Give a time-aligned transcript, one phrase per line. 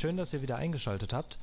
[0.00, 1.38] schön, dass ihr wieder eingeschaltet habt.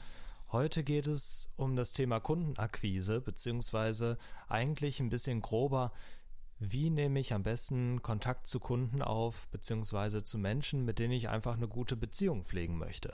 [0.52, 4.18] Heute geht es um das Thema Kundenakquise, beziehungsweise
[4.48, 5.92] eigentlich ein bisschen grober,
[6.58, 11.30] wie nehme ich am besten Kontakt zu Kunden auf, beziehungsweise zu Menschen, mit denen ich
[11.30, 13.14] einfach eine gute Beziehung pflegen möchte.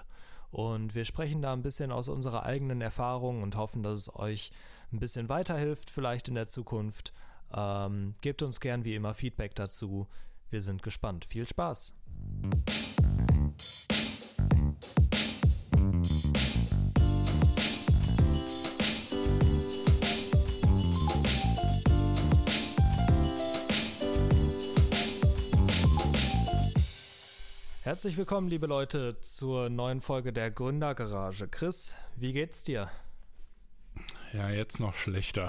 [0.49, 4.51] Und wir sprechen da ein bisschen aus unserer eigenen Erfahrung und hoffen, dass es euch
[4.93, 7.11] ein bisschen weiterhilft, vielleicht in der Zukunft.
[7.53, 10.07] Ähm, gebt uns gern wie immer Feedback dazu.
[10.49, 11.25] Wir sind gespannt.
[11.25, 11.99] Viel Spaß!
[27.93, 31.47] Herzlich willkommen, liebe Leute, zur neuen Folge der Gründergarage.
[31.47, 32.89] Chris, wie geht's dir?
[34.33, 35.47] Ja, jetzt noch schlechter.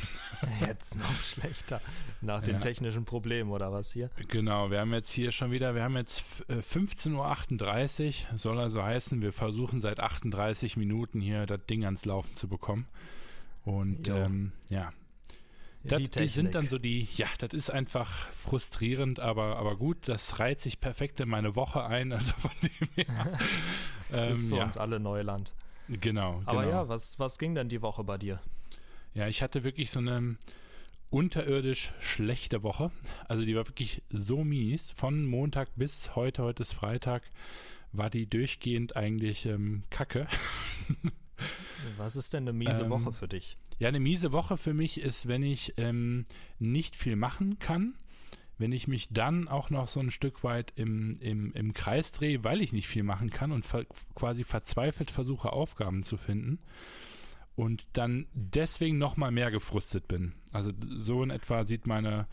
[0.60, 1.80] Jetzt noch schlechter.
[2.20, 2.60] Nach den ja.
[2.60, 4.08] technischen Problemen oder was hier?
[4.28, 9.20] Genau, wir haben jetzt hier schon wieder, wir haben jetzt 15.38 Uhr, soll also heißen,
[9.20, 12.86] wir versuchen seit 38 Minuten hier das Ding ans Laufen zu bekommen.
[13.64, 14.92] Und ähm, ja,
[15.82, 20.60] das sind dann so die, ja, das ist einfach frustrierend, aber, aber gut, das reiht
[20.60, 22.12] sich perfekt in meine Woche ein.
[22.20, 23.38] Also von dem her.
[24.12, 24.64] ähm, ist für ja.
[24.64, 25.54] uns alle Neuland.
[25.88, 26.42] Genau.
[26.44, 26.74] Aber genau.
[26.74, 28.40] ja, was, was ging denn die Woche bei dir?
[29.14, 30.36] Ja, ich hatte wirklich so eine
[31.08, 32.90] unterirdisch schlechte Woche.
[33.26, 34.90] Also die war wirklich so mies.
[34.90, 37.22] Von Montag bis heute, heute ist Freitag,
[37.92, 40.28] war die durchgehend eigentlich ähm, kacke.
[41.96, 43.56] Was ist denn eine miese ähm, Woche für dich?
[43.78, 46.24] Ja, eine miese Woche für mich ist, wenn ich ähm,
[46.58, 47.94] nicht viel machen kann,
[48.58, 52.44] wenn ich mich dann auch noch so ein Stück weit im, im, im Kreis drehe,
[52.44, 56.58] weil ich nicht viel machen kann und ver quasi verzweifelt versuche, Aufgaben zu finden
[57.56, 60.32] und dann deswegen noch mal mehr gefrustet bin.
[60.52, 62.26] Also so in etwa sieht meine,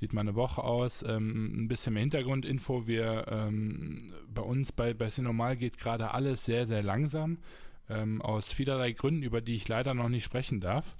[0.00, 1.04] sieht meine Woche aus.
[1.06, 2.86] Ähm, ein bisschen mehr Hintergrundinfo.
[2.86, 7.38] Wir ähm, bei uns bei, bei Sinormal geht gerade alles sehr, sehr langsam
[7.92, 10.96] ähm, aus vielerlei Gründen, über die ich leider noch nicht sprechen darf.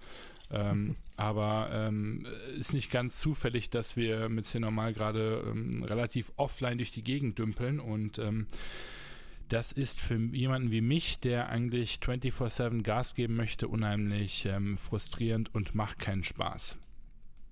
[0.50, 2.26] Ähm, aber ähm,
[2.56, 7.04] ist nicht ganz zufällig, dass wir mit C normal gerade ähm, relativ offline durch die
[7.04, 8.46] Gegend dümpeln und ähm,
[9.48, 15.54] das ist für jemanden wie mich, der eigentlich 24-7 Gas geben möchte, unheimlich ähm, frustrierend
[15.54, 16.76] und macht keinen Spaß.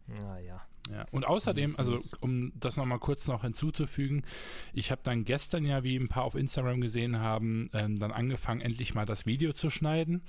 [0.06, 0.62] Naja.
[0.90, 1.06] Ja.
[1.12, 4.24] Und außerdem, also um das nochmal kurz noch hinzuzufügen,
[4.72, 8.60] ich habe dann gestern ja, wie ein paar auf Instagram gesehen haben, ähm, dann angefangen,
[8.60, 10.22] endlich mal das Video zu schneiden.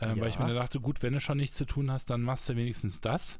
[0.00, 0.22] Ähm, ja.
[0.22, 2.56] Weil ich mir dachte, gut, wenn du schon nichts zu tun hast, dann machst du
[2.56, 3.38] wenigstens das.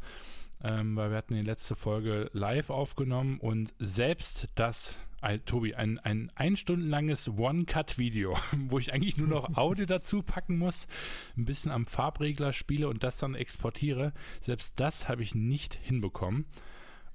[0.63, 4.97] Ähm, weil wir hatten die letzte Folge live aufgenommen und selbst das
[5.45, 8.37] Tobi, ein, ein ein Stunden langes One-Cut-Video,
[8.69, 10.87] wo ich eigentlich nur noch Audio dazu packen muss,
[11.37, 14.13] ein bisschen am Farbregler spiele und das dann exportiere.
[14.41, 16.47] Selbst das habe ich nicht hinbekommen.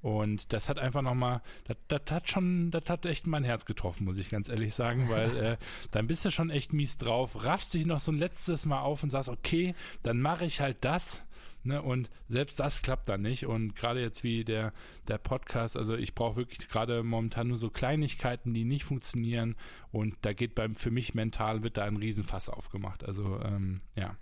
[0.01, 4.05] Und das hat einfach nochmal, das, das hat schon, das hat echt mein Herz getroffen,
[4.05, 5.57] muss ich ganz ehrlich sagen, weil äh,
[5.91, 9.03] dann bist du schon echt mies drauf, raffst dich noch so ein letztes Mal auf
[9.03, 11.23] und sagst, okay, dann mache ich halt das
[11.63, 11.81] Ne?
[11.81, 13.45] Und selbst das klappt dann nicht.
[13.45, 14.73] Und gerade jetzt wie der,
[15.07, 19.55] der Podcast, also ich brauche wirklich gerade momentan nur so Kleinigkeiten, die nicht funktionieren.
[19.91, 23.03] Und da geht beim, für mich mental wird da ein Riesenfass aufgemacht.
[23.03, 24.15] Also ähm, ja,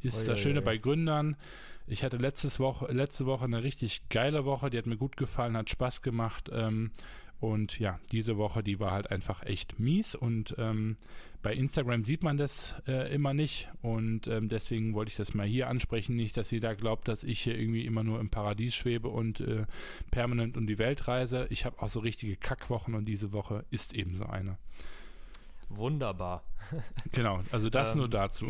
[0.00, 1.36] ist oh, das Schöne bei Gründern.
[1.86, 5.56] Ich hatte letztes Woche, letzte Woche eine richtig geile Woche, die hat mir gut gefallen,
[5.56, 6.50] hat Spaß gemacht.
[6.52, 6.92] Ähm,
[7.40, 10.14] und ja, diese Woche, die war halt einfach echt mies.
[10.14, 10.96] Und ähm,
[11.44, 13.70] bei Instagram sieht man das äh, immer nicht.
[13.82, 16.16] Und ähm, deswegen wollte ich das mal hier ansprechen.
[16.16, 19.66] Nicht, dass jeder glaubt, dass ich hier irgendwie immer nur im Paradies schwebe und äh,
[20.10, 21.46] permanent um die Welt reise.
[21.50, 24.56] Ich habe auch so richtige Kackwochen und diese Woche ist eben so eine.
[25.68, 26.44] Wunderbar.
[27.12, 28.46] genau, also das ähm, nur dazu.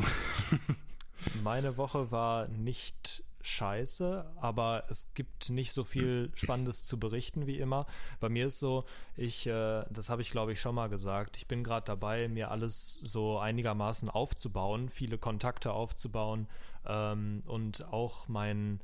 [1.43, 7.59] meine Woche war nicht scheiße, aber es gibt nicht so viel Spannendes zu berichten wie
[7.59, 7.87] immer.
[8.21, 8.84] Bei mir ist so,
[9.16, 12.50] ich, äh, das habe ich glaube ich schon mal gesagt, ich bin gerade dabei, mir
[12.50, 16.49] alles so einigermaßen aufzubauen, viele Kontakte aufzubauen
[16.87, 18.81] ähm, und auch mein,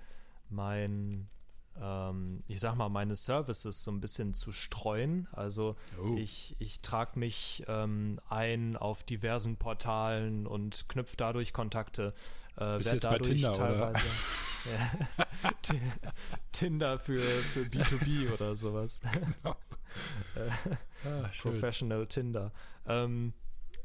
[0.49, 1.29] mein
[1.81, 5.29] ähm, ich sag mal, meine Services so ein bisschen zu streuen.
[5.33, 6.17] Also oh.
[6.17, 12.15] ich, ich trage mich ähm, ein auf diversen Portalen und knüpfe dadurch Kontakte.
[12.61, 14.01] Äh, Bist jetzt dadurch bei Tinder, teilweise
[14.71, 15.73] ja,
[16.53, 19.01] Tinder für, für B2B oder sowas.
[19.43, 19.57] Genau.
[20.37, 20.51] äh,
[21.05, 22.53] ah, Professional Tinder.
[22.87, 23.33] Ähm,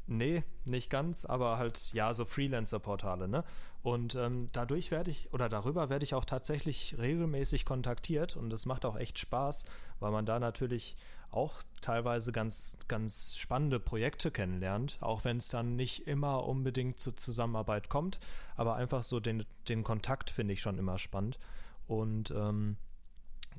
[0.08, 3.42] Nee, nicht ganz, aber halt, ja, so Freelancer-Portale, ne?
[3.82, 8.66] Und ähm, dadurch werde ich, oder darüber werde ich auch tatsächlich regelmäßig kontaktiert und es
[8.66, 9.64] macht auch echt Spaß,
[9.98, 10.96] weil man da natürlich
[11.30, 17.16] auch teilweise ganz, ganz spannende Projekte kennenlernt, auch wenn es dann nicht immer unbedingt zur
[17.16, 18.18] Zusammenarbeit kommt,
[18.56, 21.38] aber einfach so den, den Kontakt finde ich schon immer spannend.
[21.86, 22.76] Und ähm,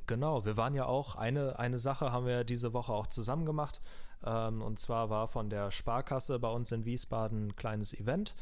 [0.08, 3.82] Genau, wir waren ja auch, eine, eine Sache haben wir diese Woche auch zusammen gemacht.
[4.26, 8.34] Ähm, und zwar war von der Sparkasse bei uns in Wiesbaden ein kleines Event,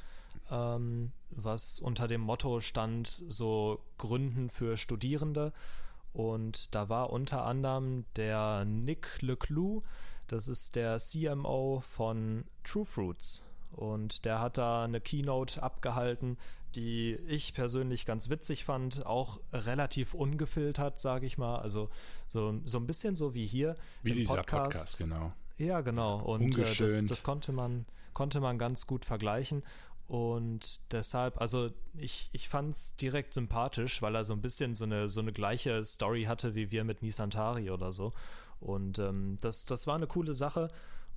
[0.52, 5.54] ähm, was unter dem Motto stand, so Gründen für Studierende.
[6.16, 9.84] Und da war unter anderem der Nick Leclou,
[10.28, 13.46] das ist der CMO von True Fruits.
[13.74, 16.38] Und der hat da eine Keynote abgehalten,
[16.78, 21.58] die ich persönlich ganz witzig fand, auch relativ ungefiltert, sage ich mal.
[21.58, 21.90] Also
[22.30, 24.62] so, so ein bisschen so wie hier wie dieser Podcast.
[24.62, 25.34] Podcast genau.
[25.58, 26.20] Ja, genau.
[26.20, 29.64] Und äh, das, das, konnte man konnte man ganz gut vergleichen.
[30.08, 34.86] Und deshalb, also ich, ich fand es direkt sympathisch, weil er so ein bisschen so
[34.86, 38.14] eine, so eine gleiche Story hatte wie wir mit Nisantari oder so.
[38.60, 40.70] Und ähm, das, das war eine coole Sache.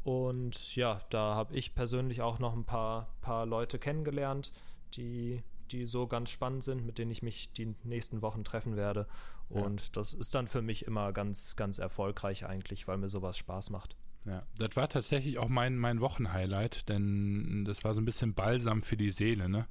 [0.04, 4.52] Und ja, da habe ich persönlich auch noch ein paar, paar Leute kennengelernt,
[4.94, 9.06] die, die so ganz spannend sind, mit denen ich mich die nächsten Wochen treffen werde.
[9.50, 9.88] Und ja.
[9.92, 13.96] das ist dann für mich immer ganz, ganz erfolgreich eigentlich, weil mir sowas Spaß macht.
[14.24, 18.82] Ja, das war tatsächlich auch mein, mein Wochenhighlight, denn das war so ein bisschen Balsam
[18.82, 19.66] für die Seele, ne?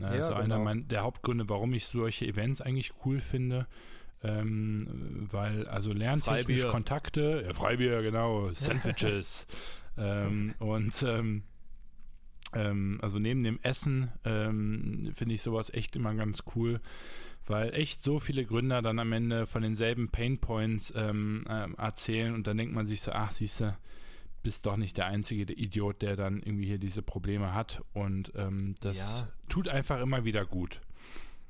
[0.00, 0.40] Also ja, genau.
[0.40, 3.66] einer mein, der Hauptgründe, warum ich solche Events eigentlich cool finde.
[4.22, 6.68] Ähm, weil, also lerntechnisch Freibier.
[6.68, 9.46] Kontakte, ja, Freibier, genau, Sandwiches.
[9.96, 11.44] ähm, und ähm,
[12.52, 16.80] ähm, also neben dem Essen ähm, finde ich sowas echt immer ganz cool
[17.50, 22.46] weil echt so viele Gründer dann am Ende von denselben Painpoints ähm, äh, erzählen und
[22.46, 23.76] dann denkt man sich so, ach siehst du,
[24.42, 28.32] bist doch nicht der einzige der Idiot, der dann irgendwie hier diese Probleme hat und
[28.34, 29.28] ähm, das ja.
[29.48, 30.80] tut einfach immer wieder gut.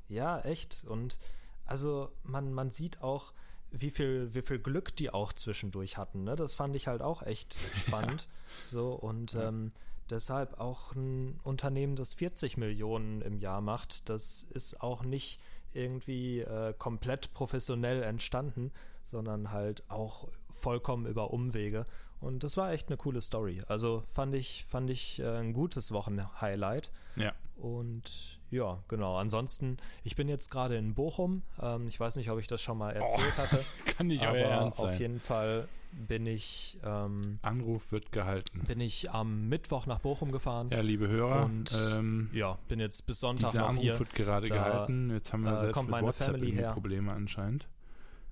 [0.07, 1.19] Ja, echt und
[1.65, 3.33] also man, man sieht auch,
[3.71, 6.23] wie viel, wie viel Glück die auch zwischendurch hatten.
[6.23, 6.35] Ne?
[6.35, 8.23] Das fand ich halt auch echt spannend.
[8.23, 8.65] ja.
[8.65, 9.49] So und ja.
[9.49, 9.71] ähm,
[10.09, 15.39] deshalb auch ein Unternehmen, das 40 Millionen im Jahr macht, das ist auch nicht
[15.73, 18.71] irgendwie äh, komplett professionell entstanden,
[19.03, 21.85] sondern halt auch vollkommen über Umwege.
[22.21, 23.61] Und das war echt eine coole Story.
[23.67, 26.91] Also fand ich, fand ich äh, ein gutes Wochenhighlight.
[27.17, 27.33] Ja.
[27.59, 29.17] Und ja, genau.
[29.17, 31.43] Ansonsten, ich bin jetzt gerade in Bochum.
[31.61, 33.65] Ähm, ich weiß nicht, ob ich das schon mal erzählt oh, hatte.
[33.85, 34.93] Kann nicht aber euer Ernst sein.
[34.93, 36.77] Auf jeden Fall bin ich.
[36.83, 38.61] Ähm, Anruf wird gehalten.
[38.67, 40.69] Bin ich am Mittwoch nach Bochum gefahren.
[40.71, 41.45] Ja, liebe Hörer.
[41.45, 43.99] Und ähm, ja, bin jetzt bis Sonntag dieser noch Anruf hier.
[43.99, 45.11] wird gerade da, gehalten.
[45.11, 46.71] Jetzt haben wir äh, selbst kommt meine WhatsApp Family her.
[46.71, 47.67] Probleme anscheinend.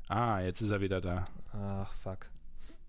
[0.07, 1.25] Ah, jetzt ist er wieder da.
[1.51, 2.27] Ach, fuck.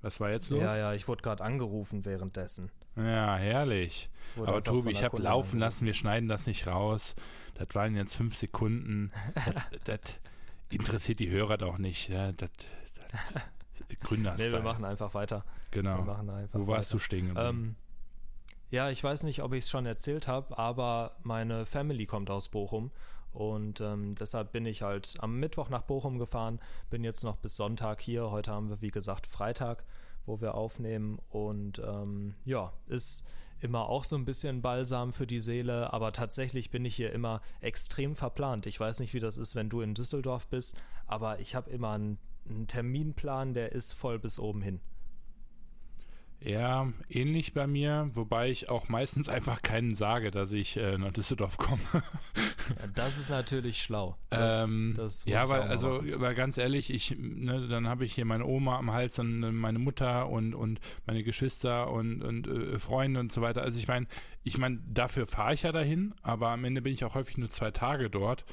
[0.02, 0.60] Was war jetzt los?
[0.60, 2.70] Ja, ja, ich wurde gerade angerufen währenddessen.
[2.96, 4.10] Ja, herrlich.
[4.36, 7.14] Wurde Aber Tobi, ich habe laufen lassen, wir schneiden das nicht raus.
[7.54, 9.12] Das waren jetzt fünf Sekunden.
[9.34, 9.54] das,
[9.84, 10.00] das
[10.70, 12.10] interessiert die Hörer doch nicht.
[12.10, 12.50] Das, das,
[14.00, 15.44] Gründer Nee, wir machen einfach weiter.
[15.70, 16.06] Genau.
[16.52, 16.92] Wo warst weiter.
[16.92, 17.76] du stehen ähm,
[18.70, 22.50] ja, ich weiß nicht, ob ich es schon erzählt habe, aber meine Family kommt aus
[22.50, 22.90] Bochum
[23.32, 26.60] und ähm, deshalb bin ich halt am Mittwoch nach Bochum gefahren,
[26.90, 28.30] bin jetzt noch bis Sonntag hier.
[28.30, 29.84] Heute haben wir, wie gesagt, Freitag,
[30.26, 33.26] wo wir aufnehmen und ähm, ja, ist
[33.60, 37.40] immer auch so ein bisschen Balsam für die Seele, aber tatsächlich bin ich hier immer
[37.60, 38.66] extrem verplant.
[38.66, 40.76] Ich weiß nicht, wie das ist, wenn du in Düsseldorf bist,
[41.06, 42.18] aber ich habe immer einen
[42.50, 44.80] ein Terminplan, der ist voll bis oben hin.
[46.40, 51.12] Ja, ähnlich bei mir, wobei ich auch meistens einfach keinen sage, dass ich äh, nach
[51.12, 51.82] Düsseldorf komme.
[51.92, 54.16] ja, das ist natürlich schlau.
[54.30, 58.24] Das, ähm, das ja, weil, also, aber ganz ehrlich, ich, ne, dann habe ich hier
[58.24, 63.18] meine Oma am Hals, dann meine Mutter und, und meine Geschwister und, und äh, Freunde
[63.18, 63.62] und so weiter.
[63.62, 64.06] Also ich meine,
[64.44, 67.50] ich meine, dafür fahre ich ja dahin, aber am Ende bin ich auch häufig nur
[67.50, 68.44] zwei Tage dort.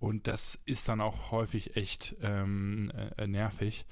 [0.00, 3.86] Und das ist dann auch häufig echt ähm, äh, nervig,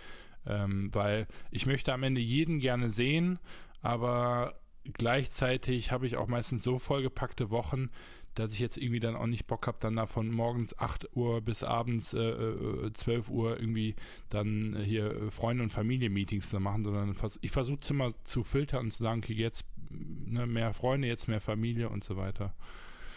[0.46, 3.38] ähm, weil ich möchte am Ende jeden gerne sehen,
[3.80, 7.90] aber gleichzeitig habe ich auch meistens so vollgepackte Wochen,
[8.34, 11.42] dass ich jetzt irgendwie dann auch nicht Bock habe, dann da von morgens 8 Uhr
[11.42, 13.94] bis abends äh, äh, 12 Uhr irgendwie
[14.30, 18.90] dann hier Freunde- und Familie-Meetings zu machen, sondern ich versuche es immer zu filtern und
[18.92, 22.54] zu sagen, okay, jetzt ne, mehr Freunde, jetzt mehr Familie und so weiter.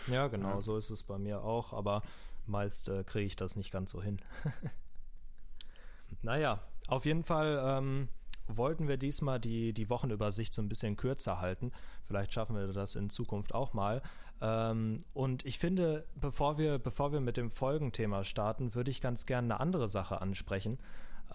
[0.07, 0.61] Ja, genau, ja.
[0.61, 2.01] so ist es bei mir auch, aber
[2.45, 4.19] meist äh, kriege ich das nicht ganz so hin.
[6.21, 8.09] naja, auf jeden Fall ähm,
[8.47, 11.71] wollten wir diesmal die, die Wochenübersicht so ein bisschen kürzer halten.
[12.05, 14.01] Vielleicht schaffen wir das in Zukunft auch mal.
[14.41, 19.25] Ähm, und ich finde, bevor wir, bevor wir mit dem Folgenthema starten, würde ich ganz
[19.25, 20.79] gerne eine andere Sache ansprechen.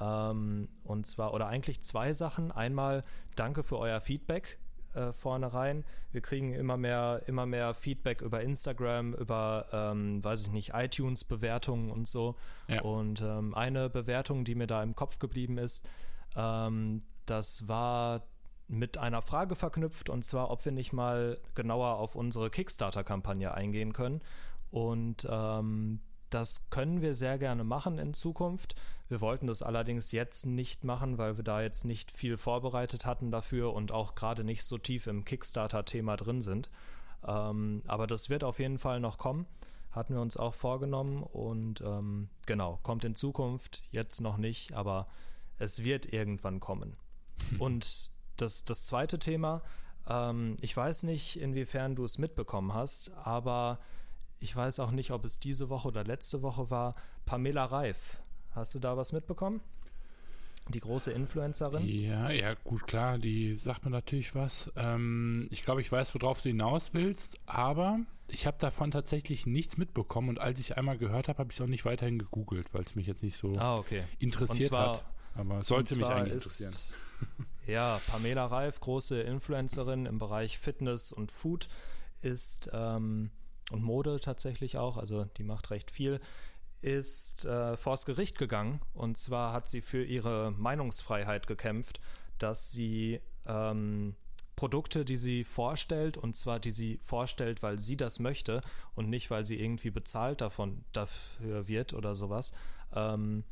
[0.01, 2.53] Ähm, und zwar, oder eigentlich zwei Sachen.
[2.53, 3.05] Einmal
[3.37, 4.59] danke für euer Feedback
[4.95, 5.85] äh, vorne rein.
[6.13, 11.91] Wir kriegen immer mehr, immer mehr Feedback über Instagram, über, ähm, weiß ich nicht, iTunes-Bewertungen
[11.91, 12.37] und so.
[12.69, 12.83] Ja.
[12.83, 15.87] Und ähm, eine Bewertung, die mir da im Kopf geblieben ist,
[16.37, 18.23] ähm, das war
[18.69, 23.93] mit einer Frage verknüpft und zwar, ob wir nicht mal genauer auf unsere Kickstarter-Kampagne eingehen
[23.93, 24.21] können.
[24.71, 28.77] Und ähm, Das können wir sehr gerne machen in Zukunft.
[29.09, 33.33] Wir wollten das allerdings jetzt nicht machen, weil wir da jetzt nicht viel vorbereitet hatten
[33.33, 36.71] dafür und auch gerade nicht so tief im Kickstarter-Thema drin sind.
[37.27, 39.47] Ähm, aber das wird auf jeden Fall noch kommen.
[39.91, 45.09] Hatten wir uns auch vorgenommen und ähm, genau, kommt in Zukunft, jetzt noch nicht, aber
[45.59, 46.97] es wird irgendwann kommen.
[47.51, 47.61] Hm.
[47.61, 49.63] Und das, das zweite Thema,
[50.09, 53.81] ähm, ich weiß nicht, inwiefern du es mitbekommen hast, aber
[54.41, 56.95] ich weiß auch nicht, ob es diese Woche oder letzte Woche war,
[57.27, 58.23] Pamela Reif.
[58.53, 59.61] Hast du da was mitbekommen?
[60.69, 61.87] Die große Influencerin?
[61.87, 64.73] Ja, ja, gut, klar, die sagt mir natürlich was.
[64.77, 69.77] Ähm, ich glaube, ich weiß, worauf du hinaus willst, aber ich habe davon tatsächlich nichts
[69.77, 72.83] mitbekommen und als ich einmal gehört habe, habe ich es auch nicht weiterhin gegoogelt, weil
[72.83, 74.05] es mich jetzt nicht so ah, okay.
[74.19, 75.05] interessiert zwar, hat.
[75.35, 76.97] Aber sollte mich eigentlich ist, interessieren.
[77.67, 81.69] Ja, Pamela Reif, große Influencerin im Bereich Fitness und Food,
[82.21, 83.31] ist ähm,
[83.71, 86.21] und Mode tatsächlich auch, also die macht recht viel,
[86.83, 88.81] ist äh, vors Gericht gegangen.
[88.95, 92.01] Und zwar hat sie für ihre Meinungsfreiheit gekämpft,
[92.39, 94.15] dass sie ähm,
[94.57, 98.61] Produkte, die sie vorstellt, und zwar die sie vorstellt, weil sie das möchte
[98.95, 102.53] und nicht, weil sie irgendwie bezahlt davon dafür wird oder sowas,
[102.95, 103.45] ähm,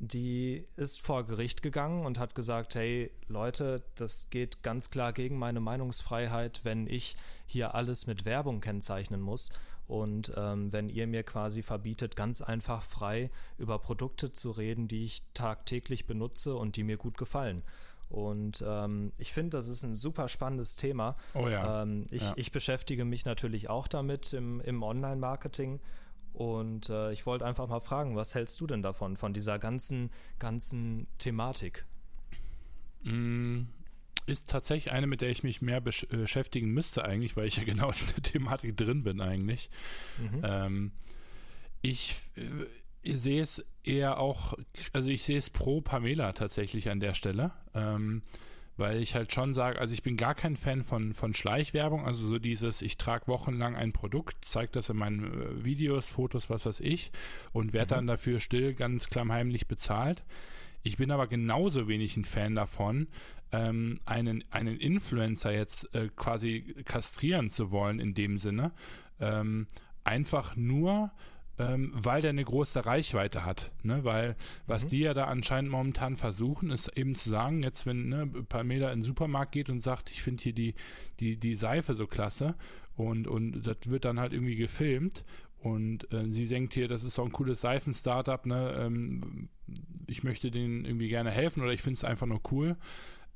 [0.00, 5.38] die ist vor Gericht gegangen und hat gesagt, hey Leute, das geht ganz klar gegen
[5.38, 7.16] meine Meinungsfreiheit, wenn ich
[7.46, 9.50] hier alles mit Werbung kennzeichnen muss.
[9.86, 15.04] Und ähm, wenn ihr mir quasi verbietet, ganz einfach frei über Produkte zu reden, die
[15.04, 17.62] ich tagtäglich benutze und die mir gut gefallen.
[18.08, 21.16] Und ähm, ich finde, das ist ein super spannendes Thema.
[21.34, 21.82] Oh ja.
[21.82, 22.32] Ähm, ich, ja.
[22.36, 25.80] ich, beschäftige mich natürlich auch damit im, im Online-Marketing.
[26.32, 30.10] Und äh, ich wollte einfach mal fragen, was hältst du denn davon, von dieser ganzen,
[30.38, 31.84] ganzen Thematik?
[33.02, 33.62] Mm,
[34.26, 37.64] ist tatsächlich eine, mit der ich mich mehr äh, beschäftigen müsste eigentlich, weil ich ja
[37.66, 39.70] genau in der Thematik drin bin eigentlich.
[40.18, 40.40] Mhm.
[40.42, 40.92] Ähm,
[41.82, 42.66] ich, äh,
[43.02, 44.54] ich sehe es eher auch,
[44.92, 47.52] also ich sehe es pro Pamela tatsächlich an der Stelle.
[47.74, 48.22] Ähm,
[48.80, 52.26] weil ich halt schon sage, also ich bin gar kein Fan von, von Schleichwerbung, also
[52.26, 56.66] so dieses, ich trage wochenlang ein Produkt, zeige das in meinen äh, Videos, Fotos, was
[56.66, 57.12] weiß ich,
[57.52, 57.98] und werde mhm.
[57.98, 60.24] dann dafür still, ganz klammheimlich bezahlt.
[60.82, 63.08] Ich bin aber genauso wenig ein Fan davon,
[63.52, 68.72] ähm, einen, einen Influencer jetzt äh, quasi kastrieren zu wollen in dem Sinne.
[69.20, 69.66] Ähm,
[70.04, 71.12] einfach nur,
[71.60, 73.70] ähm, weil der eine große Reichweite hat.
[73.82, 74.02] Ne?
[74.04, 74.36] Weil
[74.66, 74.88] was mhm.
[74.88, 79.00] die ja da anscheinend momentan versuchen, ist eben zu sagen, jetzt wenn ne, Pamela in
[79.00, 80.74] den Supermarkt geht und sagt, ich finde hier die,
[81.20, 82.54] die, die Seife so klasse
[82.96, 85.24] und, und das wird dann halt irgendwie gefilmt
[85.62, 88.74] und äh, sie denkt hier, das ist so ein cooles Seifen-Startup, ne?
[88.78, 89.50] Ähm,
[90.06, 92.76] ich möchte denen irgendwie gerne helfen oder ich finde es einfach nur cool.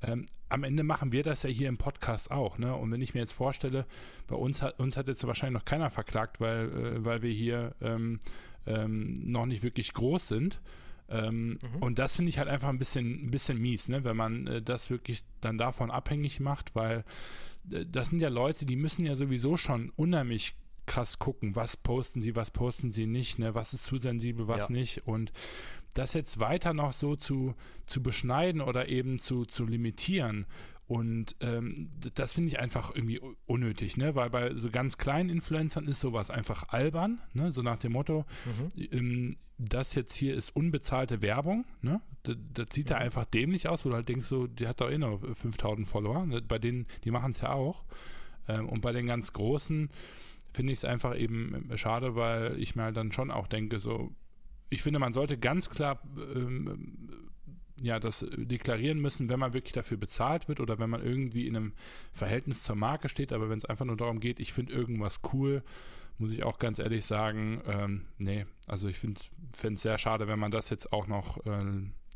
[0.07, 2.75] Ähm, am Ende machen wir das ja hier im Podcast auch, ne?
[2.75, 3.87] Und wenn ich mir jetzt vorstelle,
[4.27, 7.75] bei uns hat uns hat jetzt wahrscheinlich noch keiner verklagt, weil, äh, weil wir hier
[7.81, 8.21] ähm,
[8.67, 10.61] ähm, noch nicht wirklich groß sind.
[11.09, 11.83] Ähm, mhm.
[11.83, 14.05] Und das finde ich halt einfach ein bisschen, ein bisschen mies, ne?
[14.05, 17.05] wenn man äh, das wirklich dann davon abhängig macht, weil
[17.71, 20.57] äh, das sind ja Leute, die müssen ja sowieso schon unheimlich
[20.87, 23.55] krass gucken, was posten sie, was posten sie nicht, ne?
[23.55, 24.75] was ist zu sensibel, was ja.
[24.75, 25.07] nicht.
[25.07, 25.33] Und
[25.95, 27.55] das jetzt weiter noch so zu,
[27.87, 30.47] zu beschneiden oder eben zu, zu limitieren.
[30.87, 31.75] Und ähm,
[32.15, 34.15] das finde ich einfach irgendwie unnötig, ne?
[34.15, 37.53] Weil bei so ganz kleinen Influencern ist sowas einfach albern, ne?
[37.53, 38.89] So nach dem Motto, mhm.
[38.93, 42.03] ähm, das jetzt hier ist unbezahlte Werbung, ne?
[42.25, 42.91] Das, das sieht mhm.
[42.91, 45.89] da einfach dämlich aus, wo du halt denkst, so, die hat doch eh noch 5000
[45.89, 46.27] Follower.
[46.27, 46.43] Ne?
[46.43, 47.85] Bei denen, die machen es ja auch.
[48.47, 49.89] Ähm, und bei den ganz Großen
[50.53, 54.13] finde ich es einfach eben schade, weil ich mir halt dann schon auch denke, so,
[54.71, 57.25] ich finde, man sollte ganz klar ähm,
[57.83, 61.57] ja, das deklarieren müssen, wenn man wirklich dafür bezahlt wird oder wenn man irgendwie in
[61.57, 61.73] einem
[62.13, 63.33] Verhältnis zur Marke steht.
[63.33, 65.63] Aber wenn es einfach nur darum geht, ich finde irgendwas cool,
[66.19, 69.21] muss ich auch ganz ehrlich sagen, ähm, nee, also ich finde
[69.53, 71.65] es sehr schade, wenn man das jetzt auch noch äh,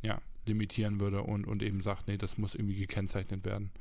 [0.03, 3.73] ja, limitieren würde und, und eben sagt, nee, das muss irgendwie gekennzeichnet werden.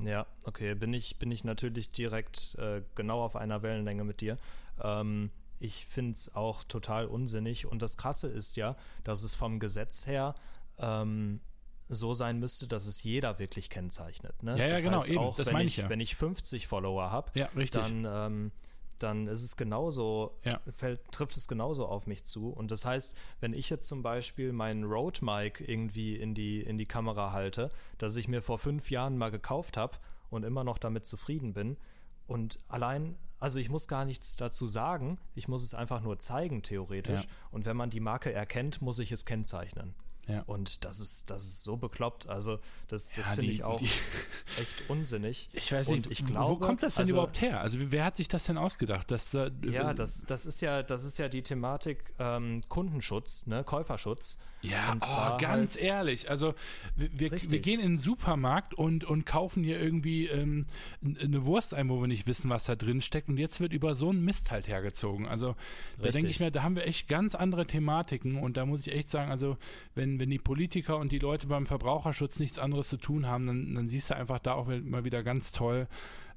[0.00, 4.36] Ja, okay, bin ich, bin ich natürlich direkt äh, genau auf einer Wellenlänge mit dir.
[4.80, 7.66] Ähm, ich finde es auch total unsinnig.
[7.66, 10.34] Und das Krasse ist ja, dass es vom Gesetz her
[10.78, 11.40] ähm,
[11.88, 14.42] so sein müsste, dass es jeder wirklich kennzeichnet.
[14.42, 14.52] Ne?
[14.52, 15.18] Ja, ja, das genau, heißt eben.
[15.18, 15.88] Auch, das wenn ich, ja.
[15.88, 18.52] wenn ich 50 Follower habe, ja, dann, ähm,
[18.98, 20.60] dann ist es genauso, ja.
[20.70, 22.50] fällt, trifft es genauso auf mich zu.
[22.50, 26.78] Und das heißt, wenn ich jetzt zum Beispiel meinen Rode Mic irgendwie in die, in
[26.78, 29.96] die Kamera halte, das ich mir vor fünf Jahren mal gekauft habe
[30.30, 31.78] und immer noch damit zufrieden bin,
[32.28, 36.62] und allein also ich muss gar nichts dazu sagen, ich muss es einfach nur zeigen,
[36.62, 37.22] theoretisch.
[37.22, 37.30] Ja.
[37.50, 39.94] Und wenn man die Marke erkennt, muss ich es kennzeichnen.
[40.28, 40.42] Ja.
[40.42, 42.28] Und das ist, das ist so bekloppt.
[42.28, 42.58] Also,
[42.88, 43.80] das, das ja, finde ich auch.
[43.80, 43.86] Die,
[44.60, 45.48] echt unsinnig.
[45.52, 47.60] Ich weiß nicht, ich glaube, wo kommt das denn also, überhaupt her?
[47.60, 49.10] Also wer hat sich das denn ausgedacht?
[49.10, 53.64] Dass, äh, ja, das, das ist ja, das ist ja die Thematik ähm, Kundenschutz, ne,
[53.64, 54.38] Käuferschutz.
[54.60, 56.30] Ja, oh, ganz halt ehrlich.
[56.30, 56.54] Also
[56.96, 60.66] wir, wir, gehen in den Supermarkt und, und kaufen hier irgendwie ähm,
[61.02, 63.28] eine Wurst ein, wo wir nicht wissen, was da drin steckt.
[63.28, 65.28] Und jetzt wird über so einen Mist halt hergezogen.
[65.28, 65.54] Also
[66.00, 68.36] da denke ich mir, da haben wir echt ganz andere Thematiken.
[68.36, 69.56] Und da muss ich echt sagen, also
[69.94, 73.74] wenn, wenn die Politiker und die Leute beim Verbraucherschutz nichts anderes zu tun haben, dann,
[73.74, 75.88] dann siehst du einfach da auch mal wieder ganz toll,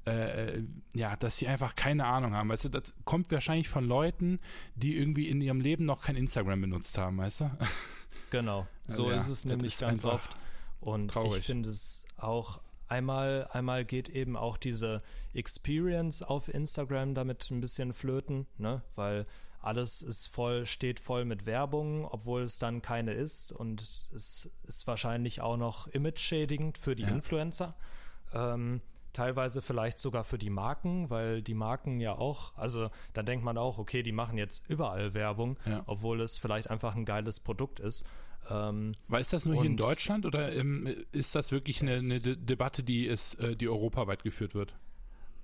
[0.06, 2.50] äh, ja, dass sie einfach keine Ahnung haben.
[2.50, 4.40] Weißt du, das kommt wahrscheinlich von Leuten,
[4.76, 7.52] die irgendwie in ihrem Leben noch kein Instagram benutzt haben, weißt du?
[8.32, 10.36] Genau, so ja, ist es nämlich ist ganz oft.
[10.80, 11.42] Und traurig.
[11.42, 17.62] ich finde es auch einmal, einmal geht eben auch diese Experience auf Instagram damit ein
[17.62, 18.82] bisschen flöten, ne?
[18.96, 19.28] Weil
[19.62, 24.88] alles ist voll, steht voll mit Werbung, obwohl es dann keine ist und es ist
[24.88, 27.10] wahrscheinlich auch noch image-schädigend für die ja.
[27.10, 27.75] Influencer.
[28.34, 28.82] Ähm,
[29.13, 33.58] teilweise vielleicht sogar für die Marken, weil die Marken ja auch, also da denkt man
[33.58, 35.84] auch, okay, die machen jetzt überall Werbung, ja.
[35.86, 38.06] obwohl es vielleicht einfach ein geiles Produkt ist.
[38.50, 42.20] Ähm, War ist das nur hier in Deutschland oder ähm, ist das wirklich eine, eine
[42.20, 44.74] De Debatte, die ist, äh, die europaweit geführt wird?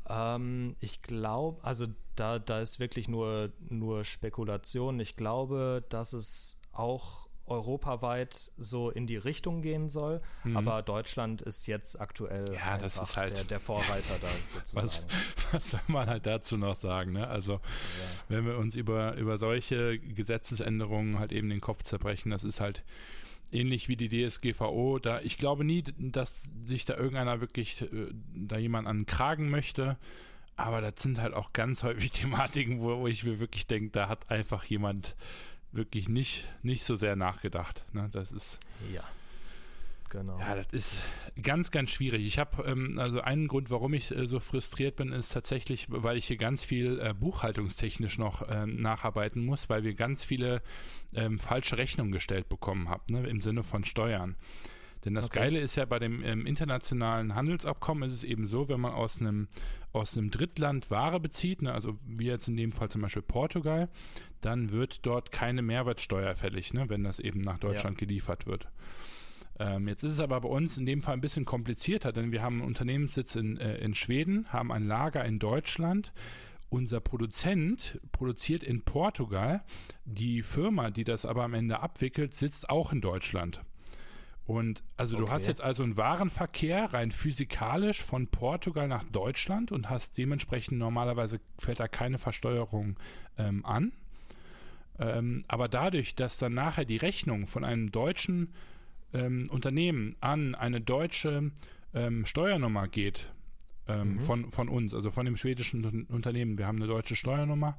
[0.09, 1.87] Ähm, ich glaube, also
[2.19, 4.99] da, da ist wirklich nur, nur Spekulation.
[4.99, 10.21] Ich glaube, dass es auch europaweit so in die Richtung gehen soll.
[10.43, 10.57] Mhm.
[10.57, 14.85] Aber Deutschland ist jetzt aktuell ja, das ist halt der, der Vorreiter da sozusagen.
[14.85, 15.03] Was,
[15.51, 17.13] was, soll man halt dazu noch sagen?
[17.13, 17.27] Ne?
[17.27, 17.59] Also ja.
[18.27, 22.83] wenn wir uns über, über solche Gesetzesänderungen halt eben den Kopf zerbrechen, das ist halt
[23.51, 24.99] ähnlich wie die DSGVO.
[24.99, 29.49] Da ich glaube nie, dass sich da irgendeiner wirklich äh, da jemand an den Kragen
[29.49, 29.97] möchte.
[30.57, 34.09] Aber das sind halt auch ganz häufig Thematiken, wo, wo ich mir wirklich denke, da
[34.09, 35.15] hat einfach jemand
[35.71, 37.85] wirklich nicht, nicht so sehr nachgedacht.
[37.93, 38.09] Ne?
[38.11, 38.59] Das ist.
[38.93, 39.03] Ja.
[40.09, 40.39] Genau.
[40.39, 42.25] Ja, das ist ganz, ganz schwierig.
[42.25, 46.17] Ich habe, ähm, also einen Grund, warum ich äh, so frustriert bin, ist tatsächlich, weil
[46.17, 50.61] ich hier ganz viel äh, buchhaltungstechnisch noch äh, nacharbeiten muss, weil wir ganz viele
[51.13, 54.37] ähm, falsche Rechnungen gestellt bekommen haben, ne, im Sinne von Steuern.
[55.07, 55.39] Denn das okay.
[55.39, 59.21] Geile ist ja bei dem ähm, internationalen Handelsabkommen ist es eben so, wenn man aus
[59.21, 59.47] einem
[59.93, 63.87] aus einem Drittland Ware bezieht, ne, also wie jetzt in dem Fall zum Beispiel Portugal,
[64.41, 68.05] dann wird dort keine Mehrwertsteuer fällig, ne, wenn das eben nach Deutschland ja.
[68.05, 68.67] geliefert wird.
[69.59, 72.41] Ähm, jetzt ist es aber bei uns in dem Fall ein bisschen komplizierter, denn wir
[72.41, 76.11] haben einen Unternehmenssitz in, äh, in Schweden, haben ein Lager in Deutschland.
[76.67, 79.63] Unser Produzent produziert in Portugal.
[80.03, 83.61] Die Firma, die das aber am Ende abwickelt, sitzt auch in Deutschland.
[84.47, 85.25] Und also okay.
[85.25, 90.77] du hast jetzt also einen Warenverkehr rein physikalisch von Portugal nach Deutschland und hast dementsprechend
[90.77, 92.95] normalerweise fällt da keine Versteuerung
[93.37, 93.91] ähm, an.
[94.99, 98.53] Ähm, aber dadurch, dass dann nachher die Rechnung von einem deutschen
[99.13, 101.51] ähm, Unternehmen an eine deutsche
[101.93, 103.29] ähm, Steuernummer geht,
[103.89, 104.19] ähm, mhm.
[104.21, 107.77] von, von uns, also von dem schwedischen Unternehmen, wir haben eine deutsche Steuernummer,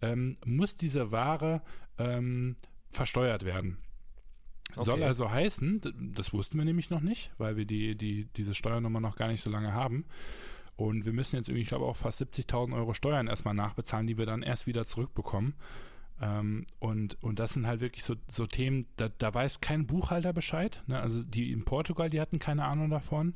[0.00, 1.62] ähm, muss diese Ware
[2.90, 3.78] versteuert werden.
[4.74, 4.84] Okay.
[4.84, 9.00] Soll also heißen, das wussten wir nämlich noch nicht, weil wir die, die, diese Steuernummer
[9.00, 10.04] noch gar nicht so lange haben.
[10.76, 14.18] Und wir müssen jetzt irgendwie, ich glaube, auch fast 70.000 Euro Steuern erstmal nachbezahlen, die
[14.18, 15.54] wir dann erst wieder zurückbekommen.
[16.20, 20.34] Ähm, und, und das sind halt wirklich so, so Themen, da, da weiß kein Buchhalter
[20.34, 20.82] Bescheid.
[20.86, 21.00] Ne?
[21.00, 23.34] Also die in Portugal, die hatten keine Ahnung davon.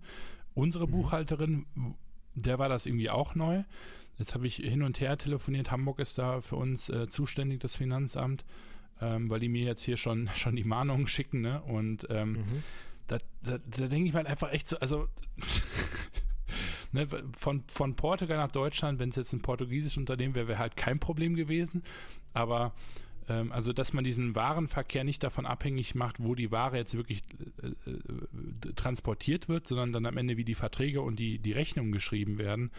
[0.52, 0.92] Unsere mhm.
[0.92, 1.66] Buchhalterin,
[2.34, 3.62] der war das irgendwie auch neu.
[4.18, 5.70] Jetzt habe ich hin und her telefoniert.
[5.70, 8.44] Hamburg ist da für uns äh, zuständig, das Finanzamt
[9.00, 11.62] ähm, weil die mir jetzt hier schon, schon die Mahnungen schicken, ne?
[11.62, 12.62] Und ähm, mhm.
[13.06, 15.08] da, da, da denke ich mir halt einfach echt so, also
[16.92, 20.76] ne, von, von Portugal nach Deutschland, wenn es jetzt ein portugiesisches Unternehmen wäre, wäre halt
[20.76, 21.82] kein Problem gewesen.
[22.32, 22.72] Aber
[23.28, 27.22] ähm, also, dass man diesen Warenverkehr nicht davon abhängig macht, wo die Ware jetzt wirklich
[27.62, 31.92] äh, äh, transportiert wird, sondern dann am Ende, wie die Verträge und die, die Rechnungen
[31.92, 32.70] geschrieben werden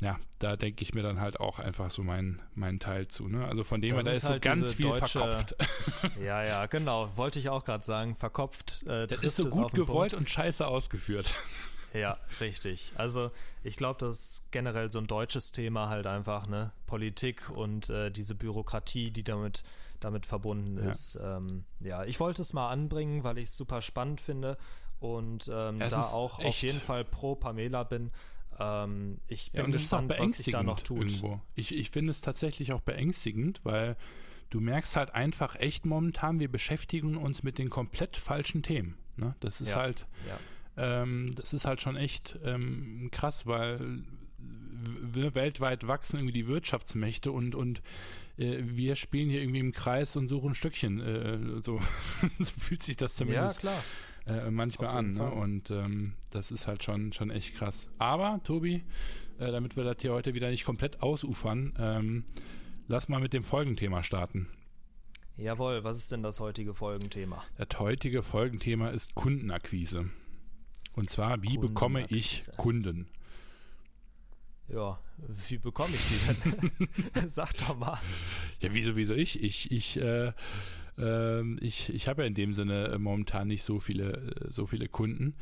[0.00, 3.28] ja, da denke ich mir dann halt auch einfach so meinen mein Teil zu.
[3.28, 3.46] Ne?
[3.46, 5.56] Also von dem her, da ist halt so ganz viel deutsche, verkopft.
[6.22, 7.16] Ja, ja, genau.
[7.16, 8.14] Wollte ich auch gerade sagen.
[8.14, 8.84] Verkopft.
[8.86, 11.34] Äh, das ist so gut gewollt und scheiße ausgeführt.
[11.94, 12.92] Ja, richtig.
[12.96, 13.30] Also
[13.62, 16.72] ich glaube, das ist generell so ein deutsches Thema halt einfach, ne?
[16.86, 19.62] Politik und äh, diese Bürokratie, die damit,
[20.00, 20.90] damit verbunden ja.
[20.90, 21.18] ist.
[21.22, 24.58] Ähm, ja, ich wollte es mal anbringen, weil ich es super spannend finde
[25.00, 28.10] und ähm, da auch auf jeden Fall pro Pamela bin.
[28.58, 30.98] Ähm, ich bin ja, und gespannt, das ist auch was sich da noch tut.
[30.98, 31.40] Irgendwo.
[31.54, 33.96] Ich, ich finde es tatsächlich auch beängstigend, weil
[34.50, 38.96] du merkst halt einfach echt momentan, wir beschäftigen uns mit den komplett falschen Themen.
[39.16, 39.34] Ne?
[39.40, 41.02] Das ist ja, halt, ja.
[41.02, 44.02] ähm, das ist halt schon echt ähm, krass, weil
[45.14, 47.82] weltweit wachsen irgendwie die Wirtschaftsmächte und, und
[48.38, 51.00] äh, wir spielen hier irgendwie im Kreis und suchen Stückchen.
[51.00, 51.80] Äh, so,
[52.38, 53.82] so fühlt sich das zumindest ja,
[54.26, 55.12] äh, manchmal an.
[55.12, 55.30] Ne?
[55.30, 57.88] Und ähm, das ist halt schon, schon echt krass.
[57.98, 58.84] Aber, Tobi,
[59.38, 62.24] äh, damit wir das hier heute wieder nicht komplett ausufern, ähm,
[62.88, 64.48] lass mal mit dem Folgenthema starten.
[65.36, 67.44] Jawohl, was ist denn das heutige Folgenthema?
[67.58, 70.10] Das heutige Folgenthema ist Kundenakquise.
[70.94, 73.06] Und zwar, wie bekomme ich Kunden?
[74.68, 74.98] Ja,
[75.48, 76.80] wie bekomme ich die
[77.14, 77.28] denn?
[77.28, 78.00] Sag doch mal.
[78.60, 79.42] Ja, wieso, wieso ich?
[79.42, 80.32] Ich, ich, äh,
[80.98, 85.34] äh, ich, ich habe ja in dem Sinne momentan nicht so viele, so viele Kunden.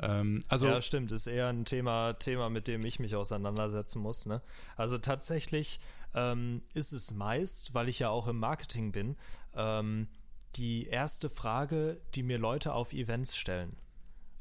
[0.00, 4.26] Ähm, also ja, stimmt, ist eher ein Thema, Thema, mit dem ich mich auseinandersetzen muss.
[4.26, 4.42] Ne?
[4.76, 5.80] Also tatsächlich
[6.14, 9.16] ähm, ist es meist, weil ich ja auch im Marketing bin,
[9.54, 10.08] ähm,
[10.56, 13.76] die erste Frage, die mir Leute auf Events stellen.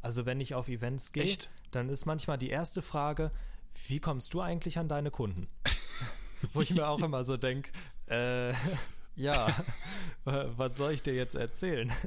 [0.01, 1.38] Also wenn ich auf Events gehe,
[1.71, 3.32] dann ist manchmal die erste Frage,
[3.88, 5.47] wie kommst du eigentlich an deine Kunden?
[6.53, 7.71] Wo ich mir auch immer so denke,
[8.06, 8.53] äh,
[9.17, 9.47] ja,
[10.23, 11.91] was soll ich dir jetzt erzählen?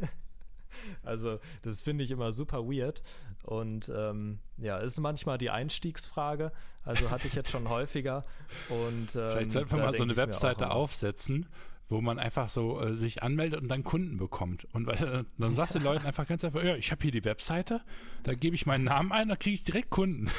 [1.02, 3.02] Also, das finde ich immer super weird.
[3.42, 6.52] Und ähm, ja, ist manchmal die Einstiegsfrage.
[6.84, 8.24] Also hatte ich jetzt schon häufiger.
[8.68, 11.46] Und, ähm, Vielleicht sollten wir mal so eine Webseite aufsetzen,
[11.90, 14.66] wo man einfach so äh, sich anmeldet und dann Kunden bekommt.
[14.72, 17.24] Und äh, dann sagst du den Leuten einfach ganz einfach, ja, ich habe hier die
[17.24, 17.82] Webseite,
[18.22, 20.30] da gebe ich meinen Namen ein, da kriege ich direkt Kunden.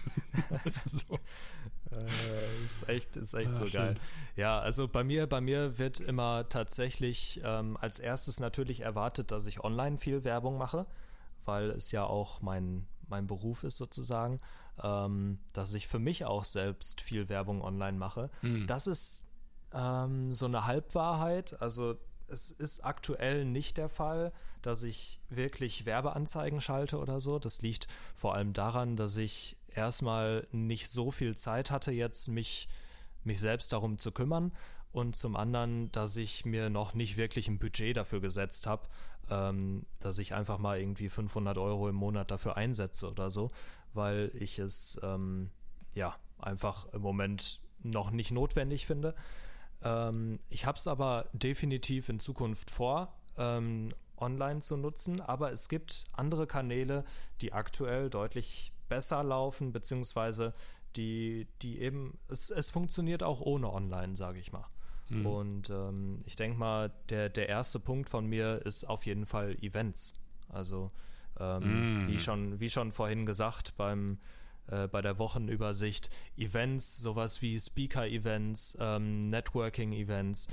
[0.64, 1.18] das ist so.
[1.90, 3.80] Äh, ist echt, ist echt ah, so schön.
[3.80, 3.94] geil.
[4.36, 9.46] Ja, also bei mir, bei mir wird immer tatsächlich ähm, als erstes natürlich erwartet, dass
[9.46, 10.86] ich online viel Werbung mache,
[11.44, 14.40] weil es ja auch mein, mein Beruf ist sozusagen,
[14.80, 18.30] ähm, dass ich für mich auch selbst viel Werbung online mache.
[18.40, 18.68] Mhm.
[18.68, 19.24] Das ist
[19.74, 21.60] ähm, so eine Halbwahrheit.
[21.60, 21.96] Also
[22.28, 24.32] es ist aktuell nicht der Fall,
[24.62, 27.38] dass ich wirklich Werbeanzeigen schalte oder so.
[27.38, 32.68] Das liegt vor allem daran, dass ich erstmal nicht so viel Zeit hatte, jetzt mich,
[33.24, 34.52] mich selbst darum zu kümmern.
[34.92, 38.88] Und zum anderen, dass ich mir noch nicht wirklich ein Budget dafür gesetzt habe,
[39.30, 43.50] ähm, dass ich einfach mal irgendwie 500 Euro im Monat dafür einsetze oder so,
[43.94, 45.50] weil ich es ähm,
[45.94, 49.14] ja einfach im Moment noch nicht notwendig finde.
[49.84, 55.68] Ähm, ich habe es aber definitiv in Zukunft vor, ähm, online zu nutzen, aber es
[55.68, 57.04] gibt andere Kanäle,
[57.40, 60.54] die aktuell deutlich besser laufen, beziehungsweise
[60.96, 64.66] die, die eben, es, es funktioniert auch ohne online, sage ich mal.
[65.08, 65.26] Mhm.
[65.26, 69.56] Und ähm, ich denke mal, der, der erste Punkt von mir ist auf jeden Fall
[69.62, 70.20] Events.
[70.48, 70.90] Also
[71.40, 72.08] ähm, mhm.
[72.08, 74.18] wie, schon, wie schon vorhin gesagt, beim
[74.68, 80.48] äh, bei der Wochenübersicht Events, sowas wie Speaker-Events, ähm, Networking-Events,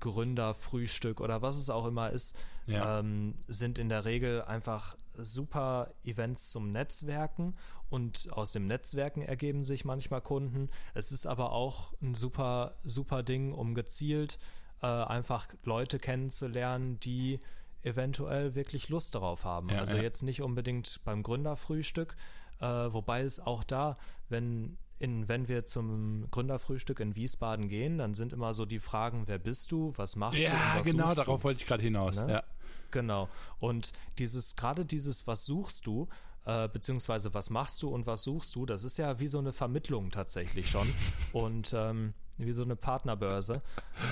[0.00, 2.34] Gründerfrühstück oder was es auch immer ist,
[2.66, 2.98] ja.
[2.98, 7.54] ähm, sind in der Regel einfach super Events zum Netzwerken
[7.90, 10.70] und aus dem Netzwerken ergeben sich manchmal Kunden.
[10.94, 14.38] Es ist aber auch ein super, super Ding, um gezielt
[14.82, 17.40] äh, einfach Leute kennenzulernen, die
[17.82, 19.68] eventuell wirklich Lust darauf haben.
[19.70, 20.02] Ja, also ja.
[20.02, 22.16] jetzt nicht unbedingt beim Gründerfrühstück,
[22.60, 23.96] äh, wobei es auch da,
[24.28, 29.24] wenn, in, wenn wir zum Gründerfrühstück in Wiesbaden gehen, dann sind immer so die Fragen,
[29.26, 30.56] wer bist du, was machst ja, du?
[30.56, 32.16] Ja, genau, darauf wollte ich gerade hinaus.
[32.16, 32.32] Ne?
[32.32, 32.42] Ja.
[32.90, 33.28] Genau.
[33.58, 36.08] Und dieses, gerade dieses, was suchst du,
[36.44, 39.52] äh, beziehungsweise was machst du und was suchst du, das ist ja wie so eine
[39.52, 40.92] Vermittlung tatsächlich schon.
[41.32, 43.62] und ähm, wie so eine Partnerbörse.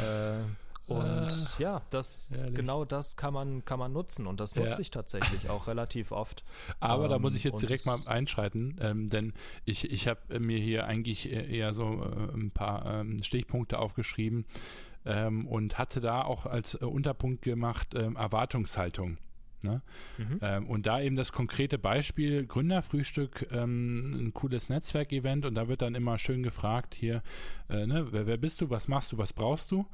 [0.03, 0.39] Äh,
[0.89, 4.81] und äh, ja, das genau das kann man kann man nutzen und das nutze ja.
[4.81, 6.45] ich tatsächlich auch relativ oft.
[6.81, 10.59] Aber ähm, da muss ich jetzt direkt mal einschreiten, ähm, denn ich ich habe mir
[10.59, 14.47] hier eigentlich eher so äh, ein paar ähm, Stichpunkte aufgeschrieben
[15.05, 19.19] ähm, und hatte da auch als äh, Unterpunkt gemacht ähm, Erwartungshaltung.
[19.65, 19.83] Ne?
[20.19, 20.39] Mhm.
[20.41, 25.83] Ähm, und da eben das konkrete Beispiel Gründerfrühstück, ähm, ein cooles Netzwerkevent und da wird
[25.83, 27.23] dann immer schön gefragt hier,
[27.69, 29.87] äh, ne, wer, wer, bist du, was machst du, was brauchst du?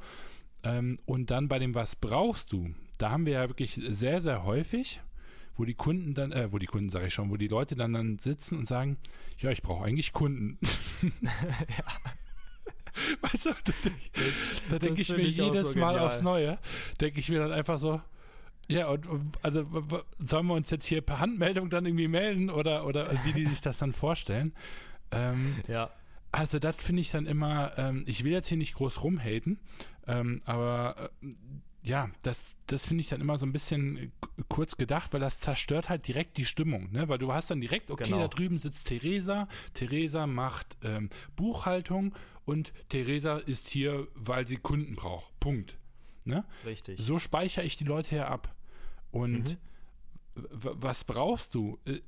[0.65, 4.45] Ähm, und dann bei dem Was brauchst du, da haben wir ja wirklich sehr, sehr
[4.45, 5.01] häufig,
[5.57, 7.93] wo die Kunden dann, äh, wo die Kunden sage ich schon, wo die Leute dann,
[7.93, 8.97] dann sitzen und sagen,
[9.39, 10.59] ja, ich brauche eigentlich Kunden.
[11.03, 11.85] ja.
[13.23, 13.91] Weißt du, da,
[14.71, 16.59] da denke ich mir jedes so Mal aufs Neue,
[17.01, 18.01] denke ich mir dann einfach so,
[18.69, 19.07] ja, und,
[19.43, 19.67] also
[20.19, 23.61] sollen wir uns jetzt hier per Handmeldung dann irgendwie melden oder, oder wie die sich
[23.61, 24.55] das dann vorstellen?
[25.11, 25.91] Ähm, ja.
[26.33, 29.61] Also das finde ich dann immer, ähm, ich will jetzt hier nicht groß rumhaten,
[30.07, 31.29] ähm, aber äh,
[31.83, 34.11] ja, das, das finde ich dann immer so ein bisschen
[34.49, 37.09] kurz gedacht, weil das zerstört halt direkt die Stimmung, ne?
[37.09, 38.21] Weil du hast dann direkt, okay, genau.
[38.21, 42.15] da drüben sitzt Theresa, Theresa macht ähm, Buchhaltung
[42.47, 45.39] und Theresa ist hier, weil sie Kunden braucht.
[45.41, 45.77] Punkt.
[46.25, 46.45] Ne?
[46.65, 46.99] Richtig.
[46.99, 48.55] So speichere ich die Leute ja ab.
[49.11, 49.59] Und mhm.
[50.35, 51.79] was brauchst du?
[51.85, 52.01] Äh,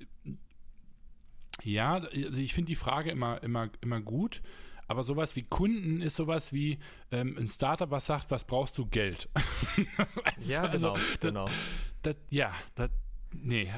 [1.62, 4.42] ja, also ich finde die Frage immer, immer, immer gut.
[4.88, 6.79] Aber sowas wie Kunden ist sowas wie
[7.11, 8.87] ähm, ein Startup, was sagt, was brauchst du?
[8.87, 9.29] Geld.
[10.38, 10.94] ja, also, genau.
[10.94, 11.49] Das, genau.
[12.03, 12.90] Das, ja, das,
[13.42, 13.72] Nee.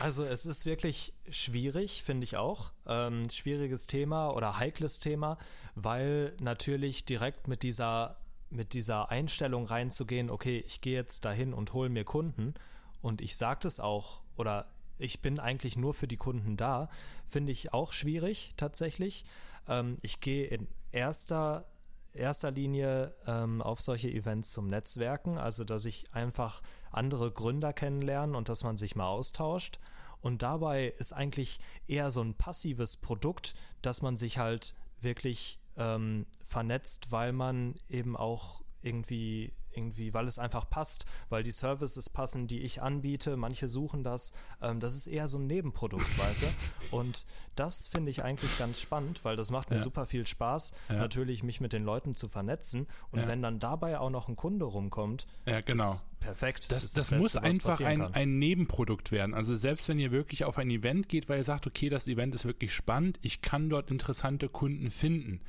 [0.00, 2.72] Also es ist wirklich schwierig, finde ich auch.
[2.86, 5.38] Ähm, schwieriges Thema oder heikles Thema,
[5.74, 11.72] weil natürlich direkt mit dieser, mit dieser Einstellung reinzugehen, okay, ich gehe jetzt dahin und
[11.72, 12.54] hole mir Kunden
[13.00, 16.88] und ich sage das auch oder ich bin eigentlich nur für die Kunden da,
[17.26, 19.24] finde ich auch schwierig tatsächlich.
[19.68, 21.66] Ähm, ich gehe in erster
[22.14, 28.36] erster Linie ähm, auf solche Events zum Netzwerken, also dass ich einfach andere Gründer kennenlerne
[28.36, 29.78] und dass man sich mal austauscht.
[30.20, 36.26] Und dabei ist eigentlich eher so ein passives Produkt, dass man sich halt wirklich ähm,
[36.42, 42.46] vernetzt, weil man eben auch irgendwie irgendwie, weil es einfach passt, weil die Services passen,
[42.46, 43.36] die ich anbiete.
[43.36, 44.32] Manche suchen das.
[44.60, 46.96] Ähm, das ist eher so ein Nebenprodukt, weißt du?
[46.96, 49.82] Und das finde ich eigentlich ganz spannend, weil das macht mir ja.
[49.82, 50.96] super viel Spaß, ja.
[50.96, 52.86] natürlich mich mit den Leuten zu vernetzen.
[53.10, 53.28] Und ja.
[53.28, 55.94] wenn dann dabei auch noch ein Kunde rumkommt, ja, genau.
[56.20, 56.72] perfekt.
[56.72, 59.34] Das, das, das Beste, muss einfach ein, ein Nebenprodukt werden.
[59.34, 62.34] Also selbst wenn ihr wirklich auf ein Event geht, weil ihr sagt, okay, das Event
[62.34, 65.40] ist wirklich spannend, ich kann dort interessante Kunden finden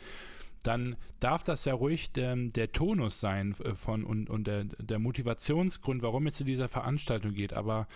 [0.63, 4.99] dann darf das ja ruhig der, der Tonus sein äh, von und, und der, der
[4.99, 7.53] Motivationsgrund, warum es zu dieser Veranstaltung geht.
[7.53, 7.87] Aber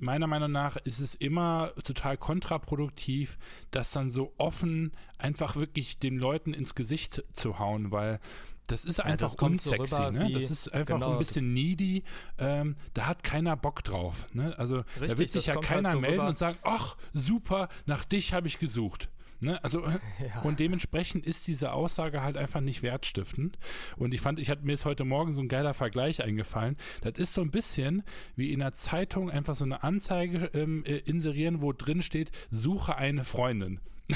[0.00, 3.38] meiner Meinung nach ist es immer total kontraproduktiv,
[3.70, 8.20] das dann so offen einfach wirklich den Leuten ins Gesicht zu hauen, weil
[8.66, 10.30] das ist einfach ja, das unsexy, so ne?
[10.32, 12.02] Das ist einfach genau, ein bisschen needy.
[12.38, 14.26] Ähm, da hat keiner Bock drauf.
[14.32, 14.58] Ne?
[14.58, 16.28] Also richtig, da wird sich ja keiner halt so melden rüber.
[16.28, 19.10] und sagen, ach super, nach dich habe ich gesucht.
[19.40, 19.62] Ne?
[19.62, 20.40] Also, ja.
[20.42, 23.58] und dementsprechend ist diese Aussage halt einfach nicht wertstiftend.
[23.96, 26.76] Und ich fand, ich hatte mir jetzt heute Morgen so ein geiler Vergleich eingefallen.
[27.02, 28.02] Das ist so ein bisschen
[28.36, 32.96] wie in der Zeitung einfach so eine Anzeige ähm, äh, inserieren, wo drin steht, suche
[32.96, 33.80] eine Freundin.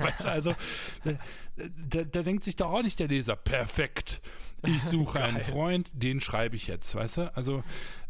[0.00, 0.54] weißt du, also,
[1.04, 1.12] da,
[1.56, 4.20] da, da, denkt sich doch auch nicht der Leser, perfekt.
[4.66, 7.36] Ich suche einen Freund, den schreibe ich jetzt, weißt du?
[7.36, 7.62] Also,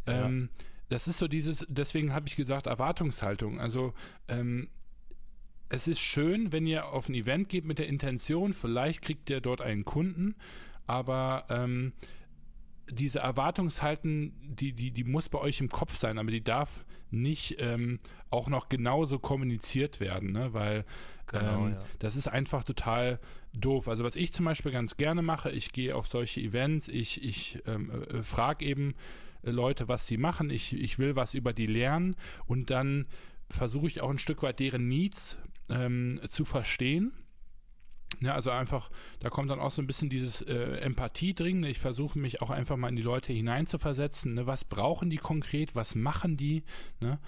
[0.07, 0.65] ähm, ja.
[0.91, 3.61] das ist so dieses, deswegen habe ich gesagt, Erwartungshaltung.
[3.61, 3.93] Also,
[4.29, 4.69] ähm,
[5.69, 9.41] es ist schön, wenn ihr auf ein Event geht mit der Intention, vielleicht kriegt ihr
[9.41, 10.35] dort einen Kunden,
[10.87, 11.93] aber ähm,
[12.91, 17.57] diese Erwartungshalten, die, die, die muss bei euch im Kopf sein, aber die darf nicht
[17.59, 17.99] ähm,
[18.31, 20.55] auch noch genauso kommuniziert werden, ne?
[20.55, 20.85] weil
[21.27, 21.81] genau, ähm, ja.
[21.99, 23.19] das ist einfach total
[23.53, 23.89] doof.
[23.89, 27.63] Also was ich zum Beispiel ganz gerne mache, ich gehe auf solche Events, ich, ich
[27.67, 28.95] ähm, äh, frage eben
[29.43, 33.07] äh, Leute, was sie machen, ich, ich will was über die lernen und dann
[33.51, 37.13] versuche ich auch ein Stück weit deren Needs ähm, zu verstehen.
[38.21, 41.63] Ja, also einfach, da kommt dann auch so ein bisschen dieses äh, Empathie drin.
[41.63, 44.35] Ich versuche mich auch einfach mal in die Leute hineinzuversetzen.
[44.35, 44.47] Ne?
[44.47, 45.77] Was brauchen die konkret?
[45.77, 46.65] Was machen die?
[47.01, 47.21] Ne?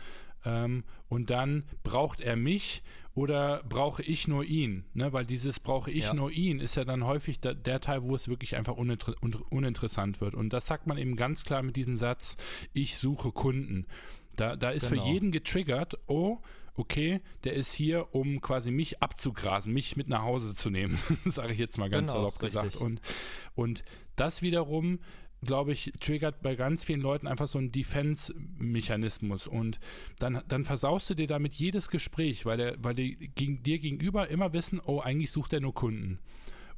[0.45, 2.83] Ähm, und dann braucht er mich
[3.15, 4.85] oder brauche ich nur ihn?
[4.95, 5.13] Ne?
[5.13, 6.15] Weil dieses brauche ich ja.
[6.15, 9.15] nur ihn ist ja dann häufig da, der Teil, wo es wirklich einfach uninter
[9.51, 10.35] uninteressant wird.
[10.35, 12.37] Und das sagt man eben ganz klar mit diesem Satz,
[12.73, 13.87] ich suche Kunden.
[14.35, 15.05] Da, da ist genau.
[15.05, 16.39] für jeden getriggert, oh,
[16.75, 21.53] okay, der ist hier, um quasi mich abzugrasen, mich mit nach Hause zu nehmen, sage
[21.53, 22.77] ich jetzt mal ganz genau, salopp gesagt.
[22.77, 23.01] Und,
[23.55, 23.85] und
[24.17, 25.01] das wiederum,
[25.43, 29.47] glaube ich, triggert bei ganz vielen Leuten einfach so einen Defense-Mechanismus.
[29.47, 29.79] Und
[30.19, 34.29] dann, dann versaust du dir damit jedes Gespräch, weil, der, weil die gegen, dir gegenüber
[34.29, 36.19] immer wissen, oh, eigentlich sucht er nur Kunden.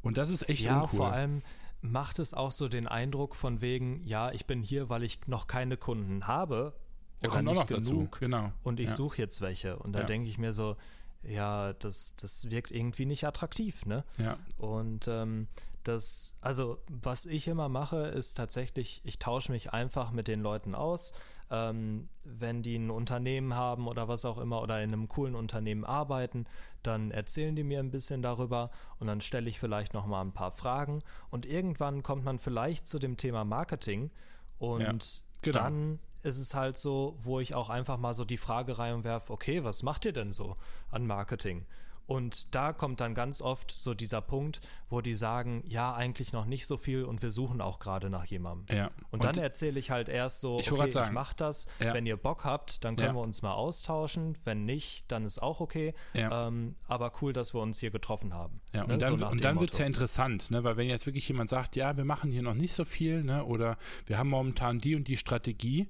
[0.01, 0.97] Und das ist echt ja, uncool.
[0.97, 1.43] vor allem
[1.81, 5.49] macht es auch so den Eindruck von wegen, ja, ich bin hier, weil ich noch
[5.49, 6.75] keine Kunden habe
[7.23, 7.83] der kommt auch noch genug.
[7.83, 8.09] Dazu.
[8.21, 8.53] Genau.
[8.63, 8.95] Und ich ja.
[8.95, 9.77] suche jetzt welche.
[9.77, 10.07] Und da ja.
[10.07, 10.77] denke ich mir so,
[11.23, 14.05] ja, das, das wirkt irgendwie nicht attraktiv, ne?
[14.19, 14.37] Ja.
[14.59, 15.49] Und ähm,
[15.85, 20.75] das, also was ich immer mache, ist tatsächlich, ich tausche mich einfach mit den Leuten
[20.75, 21.13] aus.
[21.51, 25.85] Ähm, wenn die ein Unternehmen haben oder was auch immer oder in einem coolen Unternehmen
[25.85, 26.47] arbeiten,
[26.83, 30.33] dann erzählen die mir ein bisschen darüber und dann stelle ich vielleicht noch mal ein
[30.33, 34.11] paar Fragen und irgendwann kommt man vielleicht zu dem Thema Marketing
[34.59, 35.59] und ja, genau.
[35.59, 39.65] dann ist es halt so, wo ich auch einfach mal so die Frage reinwerfe, okay,
[39.65, 40.57] was macht ihr denn so
[40.91, 41.67] an Marketing?
[42.07, 44.61] Und da kommt dann ganz oft so dieser Punkt,
[44.91, 48.25] wo die sagen, ja, eigentlich noch nicht so viel und wir suchen auch gerade nach
[48.27, 48.77] jemandem.
[48.77, 48.87] Ja.
[48.87, 51.67] Und, und dann erzähle ich halt erst so, ich okay, sagen, ich mache das.
[51.79, 51.95] Ja.
[51.95, 53.15] Wenn ihr Bock habt, dann können ja.
[53.15, 54.37] wir uns mal austauschen.
[54.45, 55.95] Wenn nicht, dann ist auch okay.
[56.13, 58.61] Ähm, aber cool, dass wir uns hier getroffen haben.
[58.75, 58.95] Ja, ne?
[58.95, 60.65] und dann, so dann wird es ja interessant, ne?
[60.65, 63.45] weil wenn jetzt wirklich jemand sagt, ja, wir machen hier noch nicht so viel ne?
[63.45, 65.89] oder wir haben momentan die und die Strategie,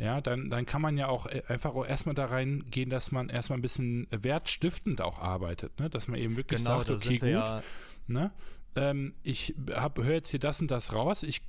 [0.00, 3.28] ja, dann, dann kann man ja auch äh, einfach auch erstmal da reingehen, dass man
[3.28, 5.90] erstmal ein bisschen wertstiftend auch arbeitet, ne?
[5.90, 7.62] dass man eben wirklich genau, sagt, okay, gut, ja
[8.06, 8.30] ne?
[8.76, 11.42] Ähm, ich höre jetzt hier das und das raus, ich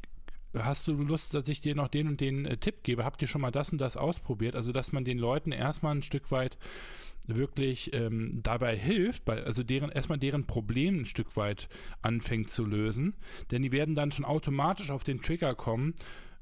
[0.54, 3.06] hast du Lust, dass ich dir noch den und den äh, Tipp gebe?
[3.06, 4.56] Habt ihr schon mal das und das ausprobiert?
[4.56, 6.58] Also, dass man den Leuten erstmal ein Stück weit
[7.28, 11.70] wirklich ähm, dabei hilft, bei, also deren erstmal deren Problem ein Stück weit
[12.02, 13.14] anfängt zu lösen,
[13.52, 15.94] denn die werden dann schon automatisch auf den Trigger kommen,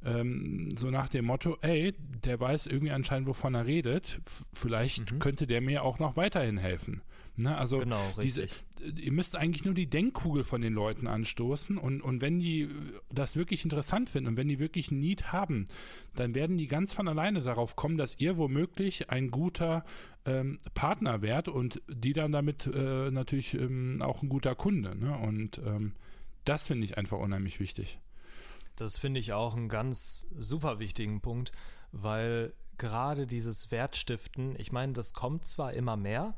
[0.04, 5.12] ähm, so nach dem Motto, ey, der weiß irgendwie anscheinend, wovon er redet, F vielleicht
[5.12, 5.20] mhm.
[5.20, 7.02] könnte der mir auch noch weiterhin helfen.
[7.36, 7.58] Ne?
[7.58, 8.46] Also genau, diese,
[8.98, 12.68] ihr müsst eigentlich nur die Denkkugel von den Leuten anstoßen und, und wenn die
[13.10, 15.66] das wirklich interessant finden und wenn die wirklich ein Need haben,
[16.16, 19.86] dann werden die ganz von alleine darauf kommen, dass ihr womöglich ein guter
[20.26, 24.98] ähm, Partner wärt und die dann damit äh, natürlich ähm, auch ein guter Kunde.
[24.98, 25.18] Ne?
[25.18, 25.94] Und ähm,
[26.44, 28.00] das finde ich einfach unheimlich wichtig.
[28.80, 31.52] Das finde ich auch einen ganz super wichtigen Punkt,
[31.92, 36.36] weil gerade dieses Wertstiften, ich meine, das kommt zwar immer mehr,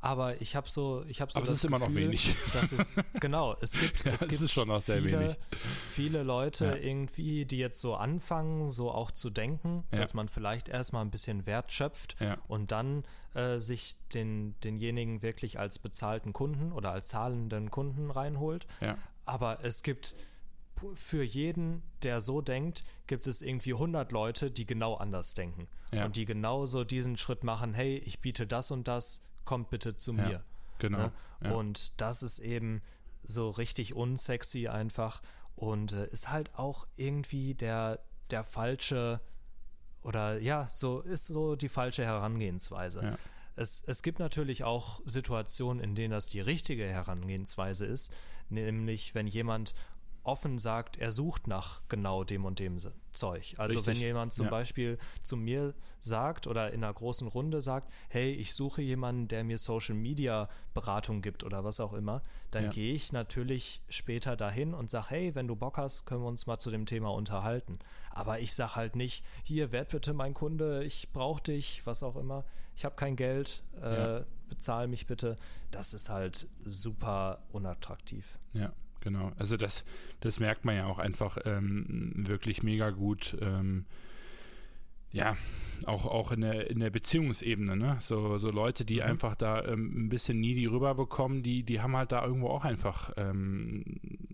[0.00, 1.38] aber ich habe so, ich habe so.
[1.38, 2.34] Aber es ist Gefühl, immer noch wenig.
[2.52, 3.56] Das ist genau.
[3.60, 5.36] Es gibt, ja, es gibt schon noch sehr viele, wenig.
[5.90, 6.74] viele Leute ja.
[6.74, 10.00] irgendwie, die jetzt so anfangen, so auch zu denken, ja.
[10.00, 12.16] dass man vielleicht erstmal ein bisschen Wert schöpft
[12.48, 18.66] und dann äh, sich den, denjenigen wirklich als bezahlten Kunden oder als zahlenden Kunden reinholt.
[19.24, 20.16] Aber es gibt
[20.94, 26.16] für jeden, der so denkt, gibt es irgendwie 100 Leute, die genau anders denken und
[26.16, 27.74] die genauso diesen Schritt machen.
[27.74, 30.30] Hey, ich biete das und das kommt bitte zu mir.
[30.30, 30.44] Ja,
[30.78, 30.98] genau.
[30.98, 31.12] Ne?
[31.44, 31.52] Ja.
[31.52, 32.82] Und das ist eben
[33.22, 35.22] so richtig unsexy einfach
[35.54, 39.20] und äh, ist halt auch irgendwie der, der falsche
[40.02, 43.02] oder ja, so ist so die falsche Herangehensweise.
[43.02, 43.18] Ja.
[43.54, 48.12] Es, es gibt natürlich auch Situationen, in denen das die richtige Herangehensweise ist,
[48.48, 49.74] nämlich wenn jemand
[50.24, 52.78] offen sagt, er sucht nach genau dem und dem
[53.12, 53.54] Zeug.
[53.58, 53.86] Also Richtig.
[53.86, 54.50] wenn jemand zum ja.
[54.50, 59.44] Beispiel zu mir sagt oder in einer großen Runde sagt, hey, ich suche jemanden, der
[59.44, 62.70] mir Social Media Beratung gibt oder was auch immer, dann ja.
[62.70, 66.46] gehe ich natürlich später dahin und sage, hey, wenn du Bock hast, können wir uns
[66.46, 67.78] mal zu dem Thema unterhalten.
[68.10, 72.16] Aber ich sage halt nicht, hier, werd bitte mein Kunde, ich brauche dich, was auch
[72.16, 72.44] immer,
[72.76, 74.24] ich habe kein Geld, äh, ja.
[74.48, 75.36] bezahl mich bitte.
[75.70, 78.38] Das ist halt super unattraktiv.
[78.52, 78.72] Ja.
[79.02, 79.84] Genau, also das,
[80.20, 83.36] das merkt man ja auch einfach ähm, wirklich mega gut.
[83.40, 83.84] Ähm,
[85.10, 85.36] ja,
[85.86, 87.98] auch, auch in der, in der Beziehungsebene, ne?
[88.00, 89.02] So, so Leute, die mhm.
[89.02, 93.12] einfach da ähm, ein bisschen needy rüberbekommen, die, die haben halt da irgendwo auch einfach
[93.16, 93.84] ähm,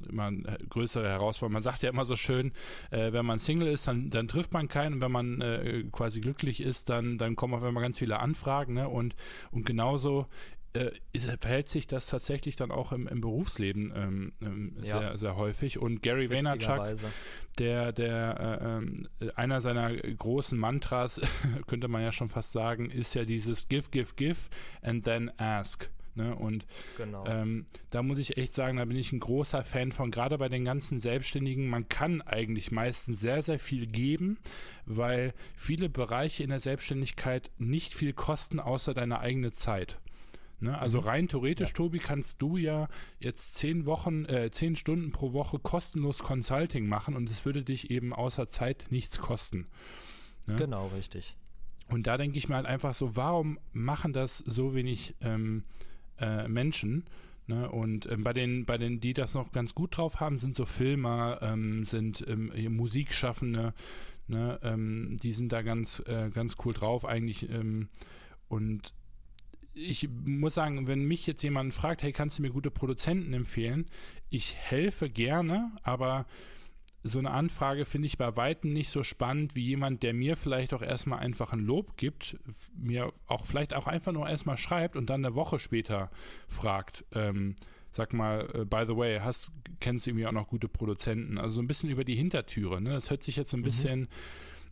[0.08, 0.30] immer
[0.68, 1.54] größere Herausforderungen.
[1.54, 2.52] Man sagt ja immer so schön,
[2.90, 6.20] äh, wenn man Single ist, dann, dann trifft man keinen und wenn man äh, quasi
[6.20, 8.88] glücklich ist, dann, dann kommen auf einmal ganz viele Anfragen, ne?
[8.88, 9.16] Und,
[9.50, 10.26] und genauso
[10.74, 15.00] äh, ist, verhält sich das tatsächlich dann auch im, im Berufsleben ähm, ähm, ja.
[15.00, 15.78] sehr, sehr häufig.
[15.78, 17.10] Und Gary Vaynerchuk,
[17.58, 21.20] der, der äh, ähm, einer seiner großen Mantras,
[21.66, 24.38] könnte man ja schon fast sagen, ist ja dieses Give, Give, Give
[24.82, 25.88] and then ask.
[26.18, 26.34] Ne?
[26.34, 27.24] Und genau.
[27.26, 30.48] ähm, da muss ich echt sagen, da bin ich ein großer Fan von, gerade bei
[30.48, 31.68] den ganzen Selbstständigen.
[31.68, 34.36] Man kann eigentlich meistens sehr, sehr viel geben,
[34.84, 39.98] weil viele Bereiche in der Selbstständigkeit nicht viel kosten, außer deine eigene Zeit.
[40.60, 40.78] Ne?
[40.78, 41.06] Also mhm.
[41.06, 41.74] rein theoretisch, ja.
[41.74, 42.88] Tobi, kannst du ja
[43.20, 47.90] jetzt zehn Wochen, äh, zehn Stunden pro Woche kostenlos Consulting machen und es würde dich
[47.90, 49.66] eben außer Zeit nichts kosten.
[50.46, 50.56] Ne?
[50.56, 51.36] Genau, richtig.
[51.88, 55.64] Und da denke ich mir halt einfach so, warum machen das so wenig ähm,
[56.18, 57.04] äh, Menschen?
[57.46, 57.70] Ne?
[57.70, 60.66] Und ähm, bei den, bei den, die das noch ganz gut drauf haben, sind so
[60.66, 63.72] Filmer, ähm, sind ähm, Musikschaffende,
[64.26, 64.60] ne?
[64.62, 67.48] Ähm, die sind da ganz, äh, ganz cool drauf eigentlich.
[67.48, 67.88] Ähm,
[68.48, 68.92] und
[69.74, 73.86] ich muss sagen, wenn mich jetzt jemand fragt, hey, kannst du mir gute Produzenten empfehlen?
[74.30, 76.26] Ich helfe gerne, aber
[77.04, 80.74] so eine Anfrage finde ich bei weitem nicht so spannend wie jemand, der mir vielleicht
[80.74, 82.36] auch erstmal einfach ein Lob gibt,
[82.76, 86.10] mir auch vielleicht auch einfach nur erstmal schreibt und dann eine Woche später
[86.48, 87.54] fragt, ähm,
[87.90, 89.50] sag mal, uh, by the way, hast,
[89.80, 91.38] kennst du irgendwie auch noch gute Produzenten?
[91.38, 92.80] Also so ein bisschen über die Hintertüre.
[92.80, 92.90] Ne?
[92.90, 93.64] Das hört sich jetzt so ein mhm.
[93.64, 94.08] bisschen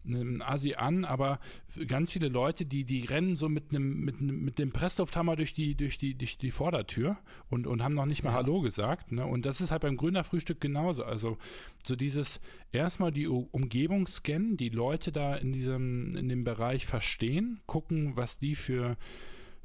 [0.09, 1.41] einem Asi an, aber
[1.87, 5.75] ganz viele Leute, die, die rennen so mit einem, mit, mit dem Presslufthammer durch die,
[5.75, 7.19] durch die, durch die Vordertür
[7.51, 8.37] und, und haben noch nicht mal ja.
[8.37, 9.13] Hallo gesagt.
[9.13, 9.27] Ne?
[9.27, 11.05] Und das ist halt beim Gründerfrühstück genauso.
[11.05, 11.39] Also
[11.85, 12.41] so dieses
[12.73, 18.39] erstmal die Umgebung scannen, die Leute da in diesem, in dem Bereich verstehen, gucken, was
[18.39, 18.97] die für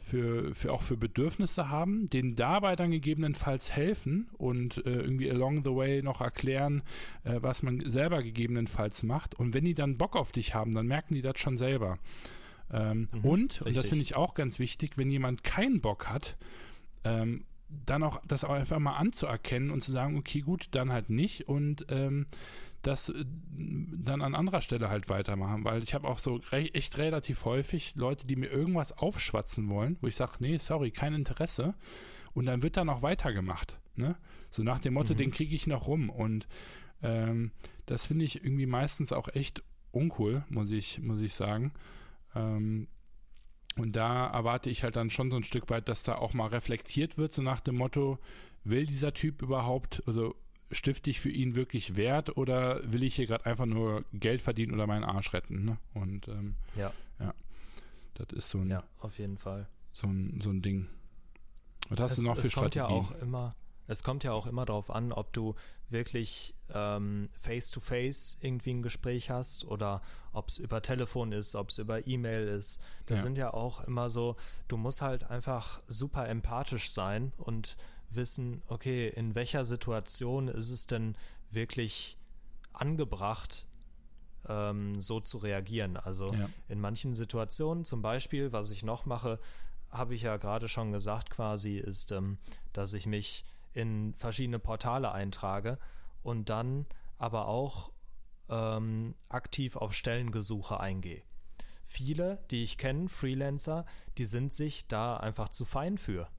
[0.02, 5.64] für, für auch für Bedürfnisse haben, denen dabei dann gegebenenfalls helfen und äh, irgendwie along
[5.64, 6.82] the way noch erklären,
[7.24, 9.36] äh, was man selber gegebenenfalls macht.
[9.36, 12.00] Und wenn die dann Bock auf dich haben, dann merken die das schon selber.
[12.74, 13.68] Ähm, mhm, und, richtig.
[13.68, 16.36] und das finde ich auch ganz wichtig, wenn jemand keinen Bock hat,
[17.04, 17.44] ähm,
[17.86, 21.48] dann auch das auch einfach mal anzuerkennen und zu sagen, okay, gut, dann halt nicht.
[21.48, 22.26] Und ähm,
[22.82, 27.46] das äh, dann an anderer Stelle halt weitermachen, weil ich habe auch so echt relativ
[27.46, 31.76] häufig Leute, die mir irgendwas aufschwatzen wollen, wo ich sage, nee, sorry, kein Interesse.
[32.34, 33.78] Und dann wird dann auch weitergemacht.
[33.96, 34.16] Ne?
[34.50, 35.18] So nach dem Motto, mhm.
[35.18, 36.10] den kriege ich noch rum.
[36.10, 36.48] Und
[37.04, 37.52] ähm,
[37.86, 41.74] das finde ich irgendwie meistens auch echt uncool, muss ich, muss ich sagen.
[42.36, 42.88] Ähm,
[43.78, 46.48] und da erwarte ich halt dann schon so ein Stück weit, dass da auch mal
[46.48, 48.20] reflektiert wird, so nach dem Motto,
[48.64, 50.36] will dieser Typ überhaupt, also
[50.72, 54.74] stifte ich für ihn wirklich Wert oder will ich hier gerade einfach nur Geld verdienen
[54.74, 55.66] oder meinen Arsch retten?
[55.66, 55.78] Ne?
[55.94, 56.92] Und ähm, ja.
[57.20, 57.34] ja,
[58.16, 59.68] das ist so ein, ja, auf jeden Fall.
[59.94, 60.88] So ein, so ein Ding.
[61.90, 62.88] Was hast es, du noch für es Strategien?
[62.88, 63.56] Kommt ja auch immer,
[63.88, 65.56] es kommt ja auch immer darauf an, ob du
[65.90, 70.02] wirklich ähm, face-to-face irgendwie ein Gespräch hast oder
[70.32, 72.82] ob es über Telefon ist, ob es über E-Mail ist.
[73.08, 73.24] Das ja.
[73.24, 74.38] sind ja auch immer so,
[74.70, 77.76] du musst halt einfach super empathisch sein und
[78.16, 81.16] wissen, okay, in welcher Situation ist es denn
[81.52, 82.18] wirklich
[82.74, 83.68] angebracht,
[84.48, 85.98] ähm, so zu reagieren.
[85.98, 86.50] Also ja.
[86.68, 89.40] in manchen Situationen, zum Beispiel, was ich noch mache,
[89.90, 92.38] habe ich ja gerade schon gesagt, quasi, ist, ähm,
[92.74, 95.78] dass ich mich in verschiedene Portale eintrage
[96.24, 96.86] und dann
[97.18, 97.92] aber auch
[98.50, 101.24] ähm, aktiv auf Stellengesuche eingehe.
[101.86, 103.86] Viele, die ich kenne, Freelancer,
[104.18, 106.30] die sind sich da einfach zu fein für.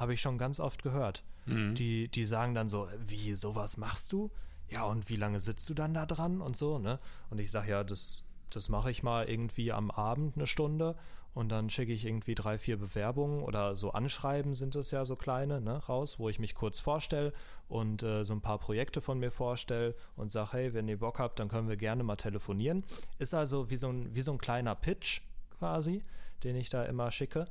[0.00, 1.22] Habe ich schon ganz oft gehört.
[1.44, 1.74] Mhm.
[1.74, 4.30] Die, die sagen dann so, wie, sowas machst du?
[4.70, 6.98] Ja, und wie lange sitzt du dann da dran und so, ne?
[7.28, 10.96] Und ich sage, ja, das, das mache ich mal irgendwie am Abend eine Stunde
[11.34, 15.16] und dann schicke ich irgendwie drei, vier Bewerbungen oder so Anschreiben sind es ja so
[15.16, 17.34] kleine, ne, raus, wo ich mich kurz vorstelle
[17.68, 21.18] und äh, so ein paar Projekte von mir vorstelle und sage, hey, wenn ihr Bock
[21.18, 22.86] habt, dann können wir gerne mal telefonieren.
[23.18, 25.20] Ist also wie so ein, wie so ein kleiner Pitch
[25.58, 26.02] quasi,
[26.42, 27.46] den ich da immer schicke.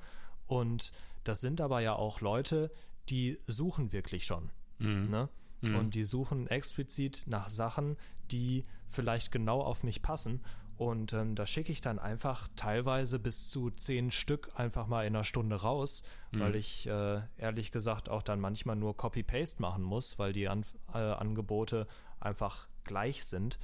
[0.48, 0.92] Und
[1.24, 2.72] das sind aber ja auch Leute,
[3.10, 4.52] die suchen wirklich schon.
[4.80, 5.10] Mhm.
[5.10, 5.30] Ne?
[5.62, 5.76] Mhm.
[5.76, 7.98] Und die suchen explizit nach Sachen,
[8.32, 10.42] die vielleicht genau auf mich passen.
[10.78, 15.14] Und ähm, da schicke ich dann einfach teilweise bis zu zehn Stück einfach mal in
[15.14, 16.40] einer Stunde raus, mhm.
[16.40, 20.64] weil ich äh, ehrlich gesagt auch dann manchmal nur Copy-Paste machen muss, weil die An
[20.94, 21.86] äh, Angebote
[22.22, 23.60] einfach gleich sind.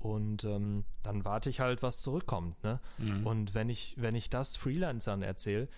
[0.00, 2.62] Und ähm, dann warte ich halt, was zurückkommt.
[2.64, 2.80] Ne?
[2.98, 3.26] Mhm.
[3.26, 5.68] Und wenn ich, wenn ich das Freelancern erzähle,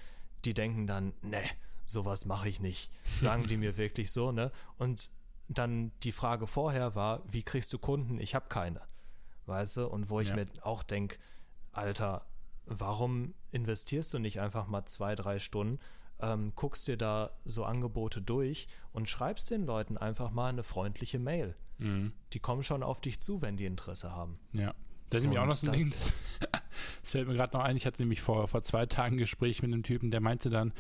[0.45, 1.43] die denken dann, ne,
[1.87, 2.91] sowas mache ich nicht.
[3.19, 4.51] Sagen die mir wirklich so, ne?
[4.77, 5.11] Und
[5.49, 8.21] dann die Frage vorher war, wie kriegst du Kunden?
[8.21, 8.83] Ich habe keine
[9.49, 9.87] weißt du?
[9.89, 10.37] Und wo ich ja.
[10.37, 11.19] mir auch denke,
[11.73, 12.27] Alter,
[12.67, 15.81] warum investierst du nicht einfach mal zwei, drei Stunden,
[16.21, 21.19] ähm, guckst dir da so Angebote durch und schreibst den Leuten einfach mal eine freundliche
[21.19, 21.57] Mail.
[21.79, 22.13] Mhm.
[22.33, 24.39] Die kommen schon auf dich zu, wenn die Interesse haben.
[24.53, 24.75] Ja.
[25.11, 25.91] Da ist nämlich auch noch so ein Ding,
[27.03, 29.63] das fällt mir gerade noch ein, ich hatte nämlich vor, vor zwei Tagen ein Gespräch
[29.63, 30.73] mit einem Typen, der meinte dann,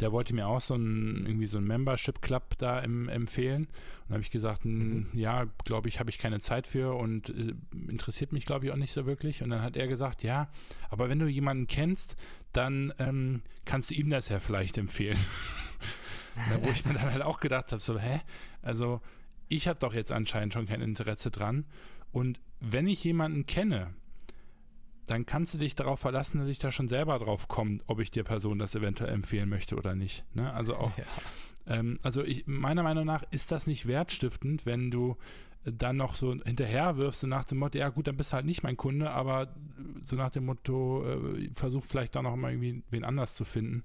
[0.00, 3.66] der wollte mir auch so ein, irgendwie so ein Membership Club da im, empfehlen.
[4.06, 5.08] Und habe ich gesagt, mhm.
[5.12, 7.54] ja, glaube ich, habe ich keine Zeit für und äh,
[7.88, 9.42] interessiert mich, glaube ich, auch nicht so wirklich.
[9.42, 10.48] Und dann hat er gesagt, ja,
[10.90, 12.16] aber wenn du jemanden kennst,
[12.52, 15.18] dann ähm, kannst du ihm das ja vielleicht empfehlen.
[16.50, 18.20] da, wo ich mir dann halt auch gedacht habe, so, hä?
[18.62, 19.00] Also,
[19.48, 21.64] ich habe doch jetzt anscheinend schon kein Interesse dran.
[22.12, 23.94] Und wenn ich jemanden kenne,
[25.06, 28.10] dann kannst du dich darauf verlassen, dass ich da schon selber drauf komme, ob ich
[28.10, 30.24] der Person das eventuell empfehlen möchte oder nicht.
[30.34, 30.52] Ne?
[30.52, 31.04] Also auch, ja.
[31.66, 35.16] ähm, also ich, meiner Meinung nach ist das nicht wertstiftend, wenn du
[35.64, 38.46] dann noch so hinterher wirfst, so nach dem Motto, ja gut, dann bist du halt
[38.46, 39.54] nicht mein Kunde, aber
[40.02, 43.82] so nach dem Motto, äh, versuch vielleicht da noch mal irgendwie wen anders zu finden.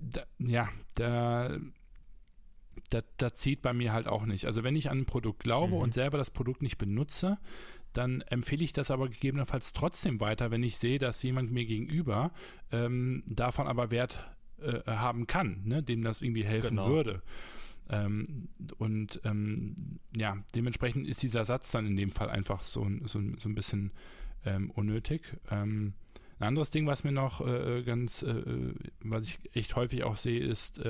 [0.00, 1.58] Da, ja, da
[2.90, 4.46] das, das zieht bei mir halt auch nicht.
[4.46, 5.80] Also wenn ich an ein Produkt glaube mhm.
[5.80, 7.38] und selber das Produkt nicht benutze,
[7.92, 12.32] dann empfehle ich das aber gegebenenfalls trotzdem weiter, wenn ich sehe, dass jemand mir gegenüber
[12.70, 16.88] ähm, davon aber Wert äh, haben kann, ne, dem das irgendwie helfen genau.
[16.88, 17.22] würde.
[17.90, 18.48] Ähm,
[18.78, 19.74] und ähm,
[20.16, 23.90] ja, dementsprechend ist dieser Satz dann in dem Fall einfach so, so, so ein bisschen
[24.44, 25.22] ähm, unnötig.
[25.50, 25.94] Ähm,
[26.38, 28.42] ein anderes Ding, was mir noch äh, ganz, äh,
[29.00, 30.80] was ich echt häufig auch sehe, ist,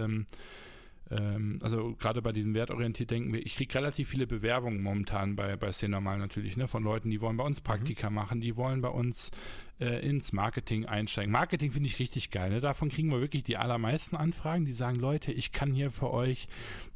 [1.13, 5.57] ähm, also gerade bei diesem wertorientiert denken wir, ich kriege relativ viele Bewerbungen momentan bei,
[5.57, 7.65] bei Normal natürlich, ne, von Leuten, die wollen bei uns mhm.
[7.65, 8.17] Praktika mhm.
[8.17, 9.31] machen, die wollen bei uns
[9.81, 11.31] äh, ins Marketing einsteigen.
[11.31, 12.61] Marketing finde ich richtig geil, ne?
[12.61, 16.49] davon kriegen wir wirklich die allermeisten Anfragen, die sagen, Leute, ich kann hier für euch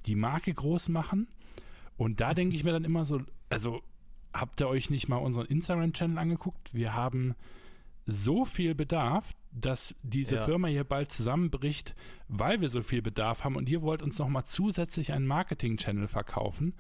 [0.07, 1.29] die Marke groß machen
[1.97, 3.83] und da denke ich mir dann immer so, also
[4.33, 6.75] habt ihr euch nicht mal unseren Instagram-Channel angeguckt?
[6.75, 7.35] Wir haben
[8.07, 10.45] so viel Bedarf, dass diese ja.
[10.45, 11.95] Firma hier bald zusammenbricht,
[12.29, 16.75] weil wir so viel Bedarf haben und ihr wollt uns nochmal zusätzlich einen Marketing-Channel verkaufen.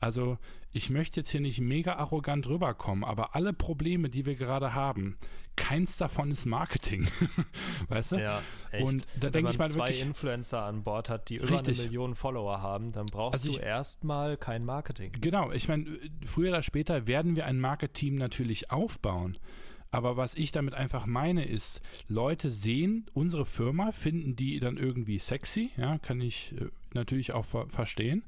[0.00, 0.38] Also
[0.72, 5.18] ich möchte jetzt hier nicht mega arrogant rüberkommen, aber alle Probleme, die wir gerade haben,
[5.56, 7.06] keins davon ist Marketing.
[7.88, 8.16] weißt du?
[8.16, 8.40] Ja,
[8.70, 8.86] echt.
[8.86, 11.78] Und da denke ich mal zwei wirklich, Influencer an Bord hat, die über richtig.
[11.78, 15.12] eine Million Follower haben, dann brauchst also du erstmal kein Marketing.
[15.20, 15.86] Genau, ich meine,
[16.24, 19.38] früher oder später werden wir ein Marketing natürlich aufbauen.
[19.90, 25.18] Aber was ich damit einfach meine ist, Leute sehen unsere Firma, finden die dann irgendwie
[25.18, 28.24] sexy, ja, kann ich äh, natürlich auch ver verstehen.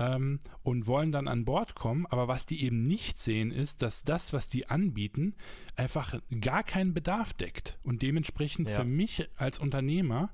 [0.00, 2.06] Ähm, und wollen dann an Bord kommen.
[2.06, 5.34] Aber was die eben nicht sehen, ist, dass das, was die anbieten,
[5.74, 7.78] einfach gar keinen Bedarf deckt.
[7.82, 8.76] Und dementsprechend ja.
[8.76, 10.30] für mich als Unternehmer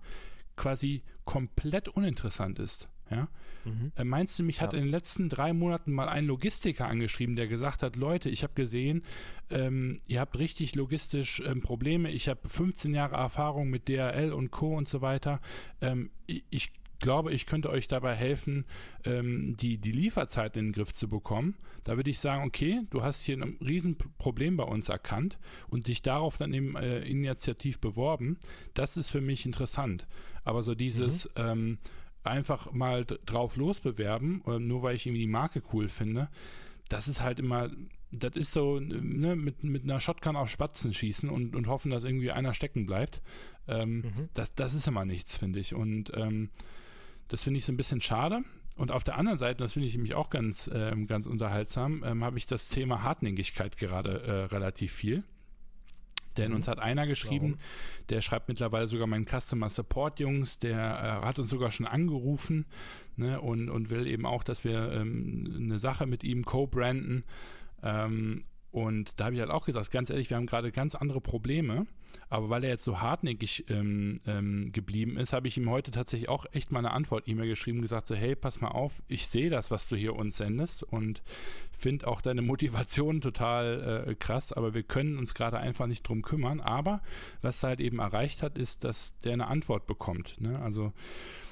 [0.57, 2.89] quasi komplett uninteressant ist.
[3.11, 3.29] Ja?
[3.65, 3.93] Mhm.
[3.97, 7.47] Äh, meinst du, mich hat in den letzten drei Monaten mal ein Logistiker angeschrieben, der
[7.47, 9.03] gesagt hat, Leute, ich habe gesehen,
[9.51, 14.51] ähm, ihr habt richtig logistisch ähm, Probleme, ich habe 15 Jahre Erfahrung mit DRL und
[14.51, 14.77] Co.
[14.77, 15.41] und so weiter.
[15.81, 16.73] Ähm, ich, ich
[17.05, 18.65] glaube, ich könnte euch dabei helfen,
[19.05, 21.55] ähm, die, die Lieferzeit in den Griff zu bekommen.
[21.85, 25.39] Da würde ich sagen, okay, du hast hier ein Riesenproblem bei uns erkannt
[25.69, 28.39] und dich darauf dann eben äh, initiativ beworben.
[28.73, 30.07] Das ist für mich interessant.
[30.45, 31.79] Aber so dieses, mhm.
[32.25, 36.29] Ähm, einfach mal drauf losbewerben, äh, nur weil ich irgendwie die Marke cool finde,
[36.89, 37.71] das ist halt immer,
[38.11, 42.05] das ist so, ne, mit, mit einer Shotgun auf Spatzen schießen und, und hoffen, dass
[42.05, 43.21] irgendwie einer stecken bleibt.
[43.67, 44.29] Ähm, mhm.
[44.35, 45.75] das, das ist immer nichts, finde ich.
[45.75, 46.51] Und ähm,
[47.29, 48.43] das finde ich so ein bisschen schade.
[48.77, 52.25] Und auf der anderen Seite, das finde ich nämlich auch ganz, ähm, ganz unterhaltsam, ähm,
[52.25, 55.23] habe ich das Thema Hartnäckigkeit gerade äh, relativ viel.
[56.37, 56.57] Denn mhm.
[56.57, 58.07] uns hat einer geschrieben, Warum?
[58.09, 60.79] der schreibt mittlerweile sogar meinen Customer Support Jungs, der
[61.23, 62.67] äh, hat uns sogar schon angerufen
[63.17, 67.25] ne, und, und will eben auch, dass wir ähm, eine Sache mit ihm co-branden.
[67.83, 71.21] Ähm, und da habe ich halt auch gesagt, ganz ehrlich, wir haben gerade ganz andere
[71.21, 71.87] Probleme.
[72.29, 76.29] Aber weil er jetzt so hartnäckig ähm, ähm, geblieben ist, habe ich ihm heute tatsächlich
[76.29, 79.71] auch echt mal eine Antwort-E-Mail geschrieben, gesagt so, hey, pass mal auf, ich sehe das,
[79.71, 81.23] was du hier uns sendest und
[81.73, 86.23] finde auch deine Motivation total äh, krass, aber wir können uns gerade einfach nicht drum
[86.23, 86.61] kümmern.
[86.61, 87.03] Aber
[87.43, 90.41] was er halt eben erreicht hat, ist, dass der eine Antwort bekommt.
[90.41, 90.59] Ne?
[90.61, 90.93] Also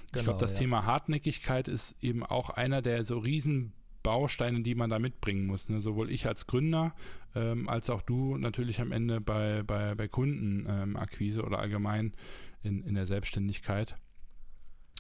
[0.07, 0.59] ich genau, glaube, das ja.
[0.59, 5.69] Thema Hartnäckigkeit ist eben auch einer der so riesen Bausteine, die man da mitbringen muss.
[5.69, 5.81] Ne?
[5.81, 6.95] Sowohl ich als Gründer
[7.35, 12.13] ähm, als auch du natürlich am Ende bei, bei, bei Kundenakquise ähm, oder allgemein
[12.63, 13.97] in, in der Selbstständigkeit.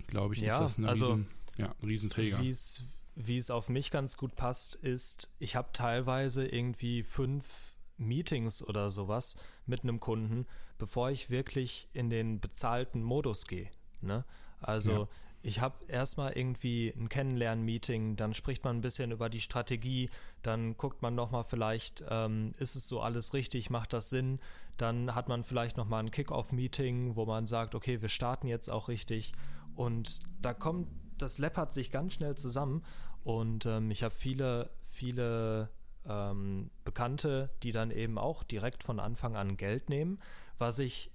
[0.06, 1.26] Glaube ich, ja, ist das ein, also, Riesen,
[1.58, 2.40] ja, Riesenträger.
[3.14, 8.88] Wie es auf mich ganz gut passt, ist, ich habe teilweise irgendwie fünf Meetings oder
[8.88, 9.36] sowas
[9.66, 10.46] mit einem Kunden,
[10.78, 13.70] bevor ich wirklich in den bezahlten Modus gehe.
[14.00, 14.24] Ne?
[14.60, 15.08] Also ja
[15.42, 20.08] ich habe erstmal irgendwie ein Kennenlernen-Meeting, dann spricht man ein bisschen über die Strategie,
[20.42, 24.38] dann guckt man nochmal vielleicht, ähm, ist es so alles richtig, macht das Sinn?
[24.76, 28.88] Dann hat man vielleicht nochmal ein Kick-Off-Meeting, wo man sagt, okay, wir starten jetzt auch
[28.88, 29.32] richtig.
[29.74, 30.88] Und da kommt,
[31.18, 32.84] das läppert sich ganz schnell zusammen.
[33.24, 35.70] Und ähm, ich habe viele, viele
[36.08, 40.20] ähm, Bekannte, die dann eben auch direkt von Anfang an Geld nehmen,
[40.58, 41.10] was ich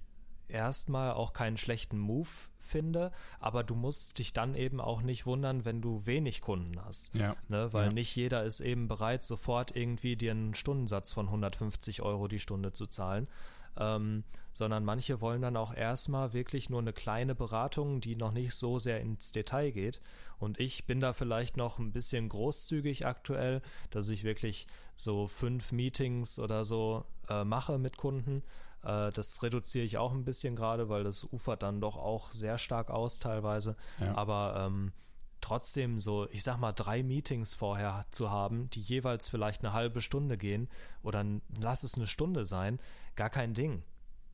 [0.48, 2.28] erstmal auch keinen schlechten Move
[2.58, 7.14] finde, aber du musst dich dann eben auch nicht wundern, wenn du wenig Kunden hast.
[7.14, 7.34] Ja.
[7.48, 7.72] Ne?
[7.72, 7.92] Weil ja.
[7.92, 12.72] nicht jeder ist eben bereit, sofort irgendwie dir einen Stundensatz von 150 Euro die Stunde
[12.72, 13.28] zu zahlen.
[13.76, 18.52] Ähm, sondern manche wollen dann auch erstmal wirklich nur eine kleine Beratung, die noch nicht
[18.54, 20.00] so sehr ins Detail geht.
[20.38, 25.70] Und ich bin da vielleicht noch ein bisschen großzügig aktuell, dass ich wirklich so fünf
[25.70, 28.42] Meetings oder so äh, mache mit Kunden
[28.82, 32.90] das reduziere ich auch ein bisschen gerade, weil das ufert dann doch auch sehr stark
[32.90, 33.76] aus teilweise.
[33.98, 34.14] Ja.
[34.14, 34.92] Aber ähm,
[35.40, 40.00] trotzdem so, ich sag mal, drei Meetings vorher zu haben, die jeweils vielleicht eine halbe
[40.00, 40.68] Stunde gehen
[41.02, 41.24] oder
[41.60, 42.78] lass es eine Stunde sein,
[43.16, 43.82] gar kein Ding.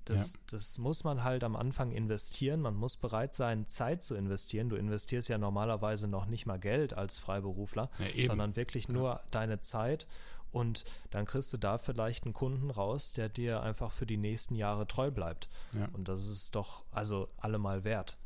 [0.05, 0.41] Das, ja.
[0.51, 2.61] das muss man halt am Anfang investieren.
[2.61, 4.69] Man muss bereit sein, Zeit zu investieren.
[4.69, 9.61] Du investierst ja normalerweise noch nicht mal Geld als Freiberufler, ja, sondern wirklich nur deine
[9.61, 10.07] Zeit.
[10.55, 14.55] Und dann kriegst du da vielleicht einen Kunden raus, der dir einfach für die nächsten
[14.55, 15.49] Jahre treu bleibt.
[15.75, 15.89] Ja.
[15.93, 18.17] Und das ist doch also allemal wert.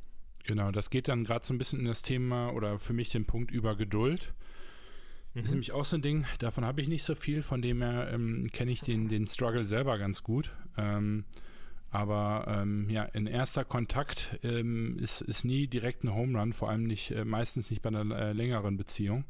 [0.45, 3.27] Genau, das geht dann gerade so ein bisschen in das Thema oder für mich den
[3.27, 4.33] Punkt über Geduld.
[5.35, 5.51] Das ist mhm.
[5.51, 8.45] nämlich auch so ein Ding, davon habe ich nicht so viel, von dem her ähm,
[8.53, 10.53] kenne ich den, den Struggle selber ganz gut.
[10.77, 11.25] Ähm,
[11.91, 16.69] aber ähm, ja, in erster Kontakt ähm, ist, ist nie direkt ein Home Run, vor
[16.69, 19.25] allem nicht, äh, meistens nicht bei einer äh, längeren Beziehung.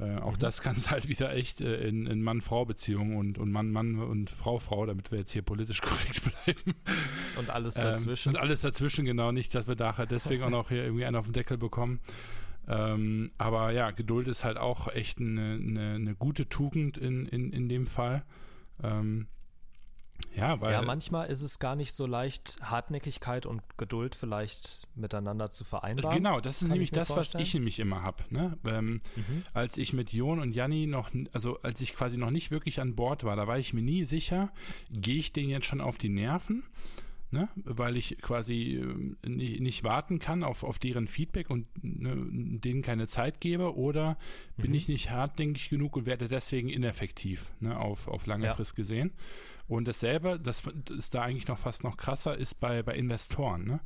[0.00, 0.40] Äh, auch mhm.
[0.40, 4.86] das kann es halt wieder echt äh, in, in Mann-Frau-Beziehungen und, und Mann-Mann und Frau-Frau,
[4.86, 6.74] damit wir jetzt hier politisch korrekt bleiben.
[7.36, 8.30] Und alles ähm, dazwischen.
[8.30, 9.32] Ähm, und alles dazwischen, genau.
[9.32, 12.00] Nicht, dass wir nachher deswegen auch noch hier irgendwie einen auf den Deckel bekommen.
[12.68, 17.52] Ähm, aber ja, Geduld ist halt auch echt eine, eine, eine gute Tugend in, in,
[17.52, 18.24] in dem Fall.
[18.82, 19.26] Ähm,
[20.34, 20.72] ja, weil.
[20.72, 26.16] Ja, manchmal ist es gar nicht so leicht, Hartnäckigkeit und Geduld vielleicht miteinander zu vereinbaren.
[26.16, 27.40] Genau, das ist nämlich das, vorstellen.
[27.40, 28.24] was ich nämlich immer habe.
[28.30, 28.58] Ne?
[28.66, 29.44] Ähm, mhm.
[29.52, 32.94] Als ich mit Jon und Janni noch, also als ich quasi noch nicht wirklich an
[32.94, 34.50] Bord war, da war ich mir nie sicher,
[34.90, 36.64] gehe ich denen jetzt schon auf die Nerven?
[37.30, 37.46] Ne?
[37.56, 42.16] weil ich quasi äh, nicht, nicht, warten kann auf, auf deren Feedback und ne,
[42.58, 44.16] denen keine Zeit gebe oder
[44.56, 44.62] mhm.
[44.62, 48.54] bin ich nicht hartnäckig genug und werde deswegen ineffektiv ne, auf, auf lange ja.
[48.54, 49.12] Frist gesehen.
[49.68, 53.64] Und dasselbe, das ist da eigentlich noch fast noch krasser, ist bei, bei Investoren.
[53.64, 53.80] Ne?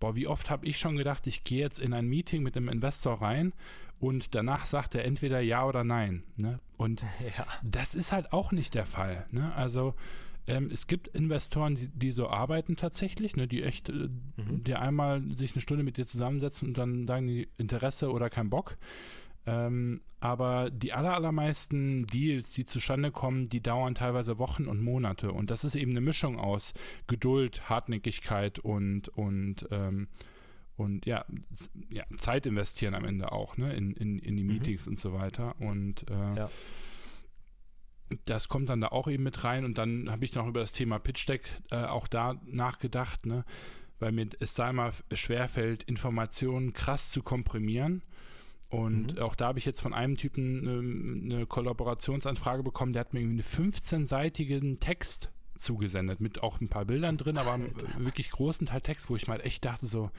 [0.00, 2.68] Boah, wie oft habe ich schon gedacht, ich gehe jetzt in ein Meeting mit einem
[2.68, 3.52] Investor rein
[4.00, 6.24] und danach sagt er entweder ja oder nein.
[6.36, 6.58] Ne?
[6.76, 7.02] Und
[7.38, 7.46] ja.
[7.62, 9.26] das ist halt auch nicht der Fall.
[9.30, 9.54] Ne?
[9.54, 9.94] Also
[10.46, 14.64] Ähm, es gibt Investoren, die, die, so arbeiten tatsächlich, ne, die echt, äh, mhm.
[14.64, 18.50] die einmal sich eine Stunde mit dir zusammensetzen und dann sagen die Interesse oder kein
[18.50, 18.76] Bock.
[19.46, 25.32] Ähm, aber die aller, allermeisten Deals, die zustande kommen, die dauern teilweise Wochen und Monate.
[25.32, 26.74] Und das ist eben eine Mischung aus
[27.06, 30.08] Geduld, Hartnäckigkeit und, und, ähm,
[30.76, 31.24] und ja,
[31.88, 34.52] ja, Zeit investieren am Ende auch, ne, in, in, in die mhm.
[34.52, 34.92] Meetings mhm.
[34.92, 35.58] und so weiter.
[35.58, 36.50] Und äh, ja.
[38.26, 39.64] das kommt dann da auch eben mit rein.
[39.64, 43.46] Und dann habe ich noch über das Thema Pitch Deck äh, auch da nachgedacht, ne,
[44.00, 48.02] weil mir es da immer schwerfällt, Informationen krass zu komprimieren
[48.70, 49.22] und mhm.
[49.22, 53.20] auch da habe ich jetzt von einem Typen eine, eine Kollaborationsanfrage bekommen, der hat mir
[53.20, 58.80] einen 15-seitigen Text zugesendet, mit auch ein paar Bildern drin, aber einem wirklich großen Teil
[58.80, 60.10] Text, wo ich mal echt dachte so,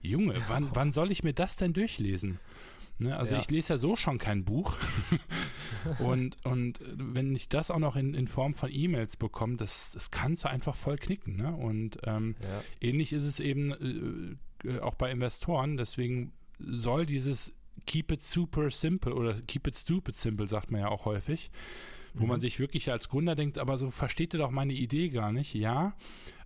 [0.00, 2.38] Junge, wann, wann soll ich mir das denn durchlesen?
[3.00, 3.40] Ne, also ja.
[3.40, 4.76] ich lese ja so schon kein Buch.
[5.98, 10.10] und, und wenn ich das auch noch in, in Form von E-Mails bekomme, das, das
[10.10, 11.36] kannst du einfach voll knicken.
[11.36, 11.54] Ne?
[11.54, 12.62] Und ähm, ja.
[12.80, 15.76] ähnlich ist es eben äh, auch bei Investoren.
[15.76, 17.52] Deswegen soll dieses
[17.86, 21.50] keep it super simple oder keep it stupid simple, sagt man ja auch häufig,
[22.14, 22.28] wo mhm.
[22.28, 25.54] man sich wirklich als Gründer denkt, aber so versteht ihr doch meine Idee gar nicht.
[25.54, 25.94] Ja,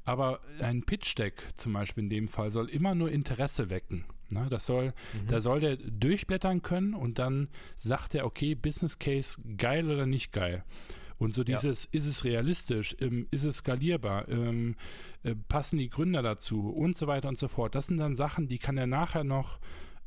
[0.05, 4.05] aber ein Pitch-Deck zum Beispiel in dem Fall soll immer nur Interesse wecken.
[4.31, 5.29] Na, das soll, mhm.
[5.29, 10.33] da soll der durchblättern können und dann sagt er, okay, Business Case geil oder nicht
[10.33, 10.65] geil.
[11.19, 11.89] Und so dieses, ja.
[11.93, 14.75] ist es realistisch, ähm, ist es skalierbar, ähm,
[15.23, 17.77] äh, passen die Gründer dazu und so weiter und so fort.
[17.77, 19.61] Das sind dann Sachen, die kann er nachher noch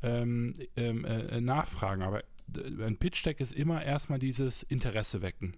[0.06, 2.04] ähm, ähm, äh, nachfragen.
[2.04, 2.24] Aber
[2.56, 5.56] ein Pitch-Deck ist immer erstmal dieses Interesse wecken.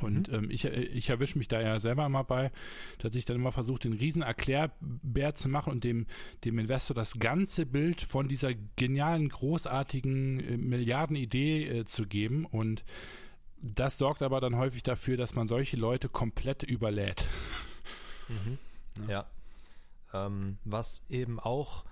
[0.00, 0.34] Und mhm.
[0.34, 2.52] ähm, ich, äh, ich erwische mich da ja selber mal bei,
[2.98, 6.06] dass ich dann immer versuche, den riesen Erklärbär zu machen und dem,
[6.44, 12.46] dem Investor das ganze Bild von dieser genialen, großartigen äh, Milliardenidee äh, zu geben.
[12.46, 12.84] Und
[13.60, 17.28] das sorgt aber dann häufig dafür, dass man solche Leute komplett überlädt.
[18.28, 18.58] Mhm.
[19.08, 19.24] Ja.
[20.12, 20.26] ja.
[20.26, 21.84] Ähm, was eben auch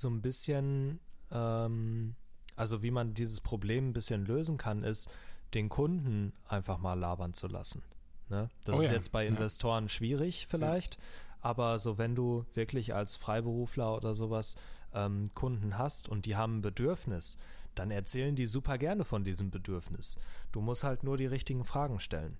[0.00, 2.14] so ein bisschen, ähm,
[2.54, 5.10] also wie man dieses Problem ein bisschen lösen kann, ist,
[5.54, 7.82] den Kunden einfach mal labern zu lassen.
[8.28, 8.50] Ne?
[8.64, 8.94] Das oh ist ja.
[8.94, 9.88] jetzt bei Investoren ja.
[9.88, 11.00] schwierig vielleicht, ja.
[11.40, 14.56] aber so wenn du wirklich als Freiberufler oder sowas
[14.92, 17.38] ähm, Kunden hast und die haben ein Bedürfnis,
[17.74, 20.18] dann erzählen die super gerne von diesem Bedürfnis.
[20.50, 22.38] Du musst halt nur die richtigen Fragen stellen.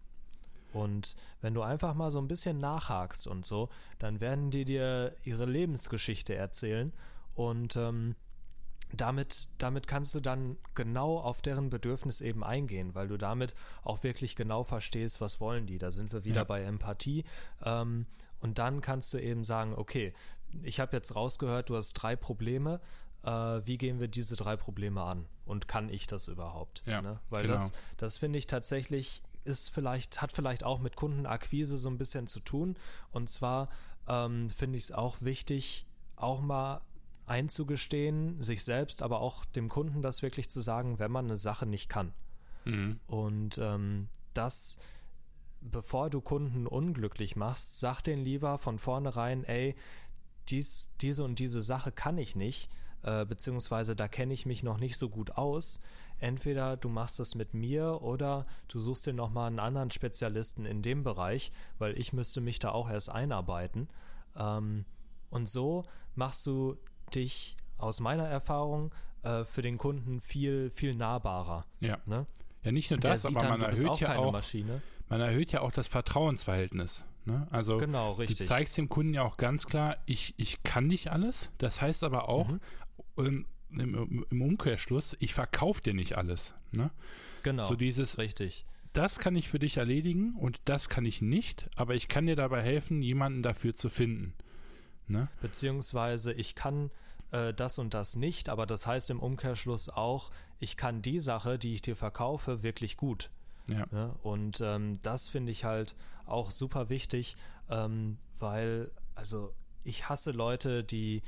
[0.73, 5.15] Und wenn du einfach mal so ein bisschen nachhakst und so, dann werden die dir
[5.25, 6.93] ihre Lebensgeschichte erzählen
[7.37, 8.17] und ähm,
[8.93, 14.03] damit, damit kannst du dann genau auf deren Bedürfnis eben eingehen, weil du damit auch
[14.03, 15.79] wirklich genau verstehst, was wollen die.
[15.79, 16.45] Da sind wir wieder ja.
[16.45, 17.25] bei Empathie.
[17.63, 18.07] Ähm,
[18.41, 20.13] und dann kannst du eben sagen, okay,
[20.63, 22.81] ich habe jetzt rausgehört, du hast drei Probleme.
[23.23, 25.27] Äh, wie gehen wir diese drei Probleme an?
[25.45, 26.83] Und kann ich das überhaupt?
[26.87, 27.21] Ja, ne?
[27.29, 27.55] Weil genau.
[27.55, 32.27] das, das finde ich tatsächlich ist vielleicht, hat vielleicht auch mit Kundenakquise so ein bisschen
[32.27, 32.77] zu tun.
[33.11, 33.69] Und zwar
[34.09, 36.81] ähm, finde ich es auch wichtig, auch mal
[37.27, 41.67] einzugestehen, sich selbst, aber auch dem Kunden das wirklich zu sagen, wenn man eine Sache
[41.67, 42.13] nicht kann.
[42.65, 43.01] Mhm.
[43.07, 44.79] Und ähm, das,
[45.61, 49.75] bevor du Kunden unglücklich machst, sag denen lieber von vornherein, ey,
[50.49, 52.71] dies, diese und diese Sache kann ich nicht,
[53.03, 55.81] äh, beziehungsweise da kenne ich mich noch nicht so gut aus.
[56.19, 60.83] Entweder du machst es mit mir oder du suchst dir nochmal einen anderen Spezialisten in
[60.83, 63.89] dem Bereich, weil ich müsste mich da auch erst einarbeiten.
[64.37, 64.85] Ähm,
[65.31, 66.79] und so machst du
[67.15, 68.93] dich aus meiner Erfahrung
[69.23, 71.67] äh, für den Kunden viel, viel nahbarer.
[71.81, 71.99] Ja.
[72.07, 72.27] Ne?
[72.63, 74.83] Ja, nicht nur das, aber dann, man erhöht auch ja auch, Maschine.
[75.09, 77.05] man erhöht ja auch das Vertrauensverhältnis.
[77.25, 77.47] Ne?
[77.51, 78.39] Also genau, richtig.
[78.39, 81.49] du zeigst dem Kunden ja auch ganz klar, ich, ich kann nicht alles.
[81.59, 82.61] Das heißt aber auch mhm.
[83.19, 86.55] ähm, im, im, Umkehrschluss, ich verkaufe dir nicht alles.
[86.73, 86.91] Ne?
[87.43, 87.67] Genau.
[87.69, 88.65] So dieses, richtig.
[88.93, 92.37] Das kann ich für dich erledigen und das kann ich nicht, aber ich kann dir
[92.37, 94.33] dabei helfen, jemanden dafür zu finden.
[95.09, 95.29] Ne?
[95.41, 96.91] Beziehungsweise ich kann
[97.31, 101.59] äh, das und das nicht, aber das heißt im Umkehrschluss auch, ich kann die Sache,
[101.59, 103.31] die ich dir verkaufe, wirklich gut.
[103.69, 103.87] Ja.
[103.91, 104.15] Ne?
[104.23, 105.95] Und ähm, das finde ich halt
[106.25, 107.37] auch super wichtig,
[107.69, 109.53] ähm, weil, also
[109.85, 111.23] ich hasse Leute, die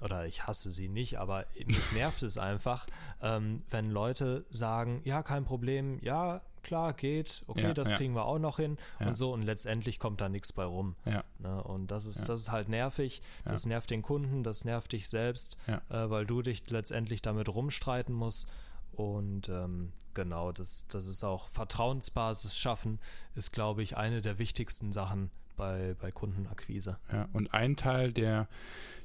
[0.00, 2.86] oder ich hasse sie nicht, aber mich nervt es einfach,
[3.20, 7.96] ähm, wenn Leute sagen, ja, kein Problem, ja, klar, geht, okay, ja, das ja.
[7.96, 9.08] kriegen wir auch noch hin ja.
[9.08, 10.96] und so und letztendlich kommt da nichts bei rum.
[11.38, 11.62] Ne?
[11.62, 15.56] Und das ist, das ist halt nervig, das nervt den Kunden, das nervt dich selbst,
[15.66, 18.48] äh, weil du dich letztendlich damit rumstreiten musst.
[18.92, 22.98] Und ähm, genau, das, das ist auch Vertrauensbasis schaffen,
[23.34, 26.98] ist, glaube ich, eine der wichtigsten Sachen bei, bei Kundenakquise.
[27.12, 28.48] Ja, und ein Teil der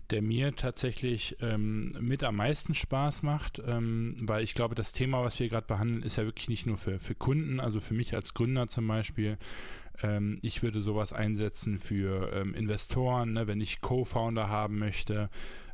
[0.10, 5.24] der mir tatsächlich ähm, mit am meisten Spaß macht, ähm, weil ich glaube, das Thema,
[5.24, 8.16] was wir gerade behandeln, ist ja wirklich nicht nur für, für Kunden, also für mich
[8.16, 9.38] als Gründer zum Beispiel.
[10.02, 15.30] Ähm, ich würde sowas einsetzen für ähm, Investoren, ne, wenn ich Co-Founder haben möchte.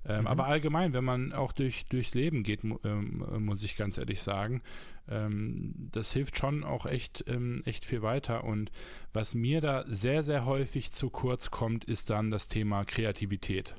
[0.05, 0.27] Ähm, mhm.
[0.27, 4.61] Aber allgemein, wenn man auch durch, durchs Leben geht, ähm, muss ich ganz ehrlich sagen,
[5.05, 7.25] das hilft schon auch echt,
[7.65, 8.45] echt viel weiter.
[8.45, 8.71] Und
[9.11, 13.75] was mir da sehr, sehr häufig zu kurz kommt, ist dann das Thema Kreativität.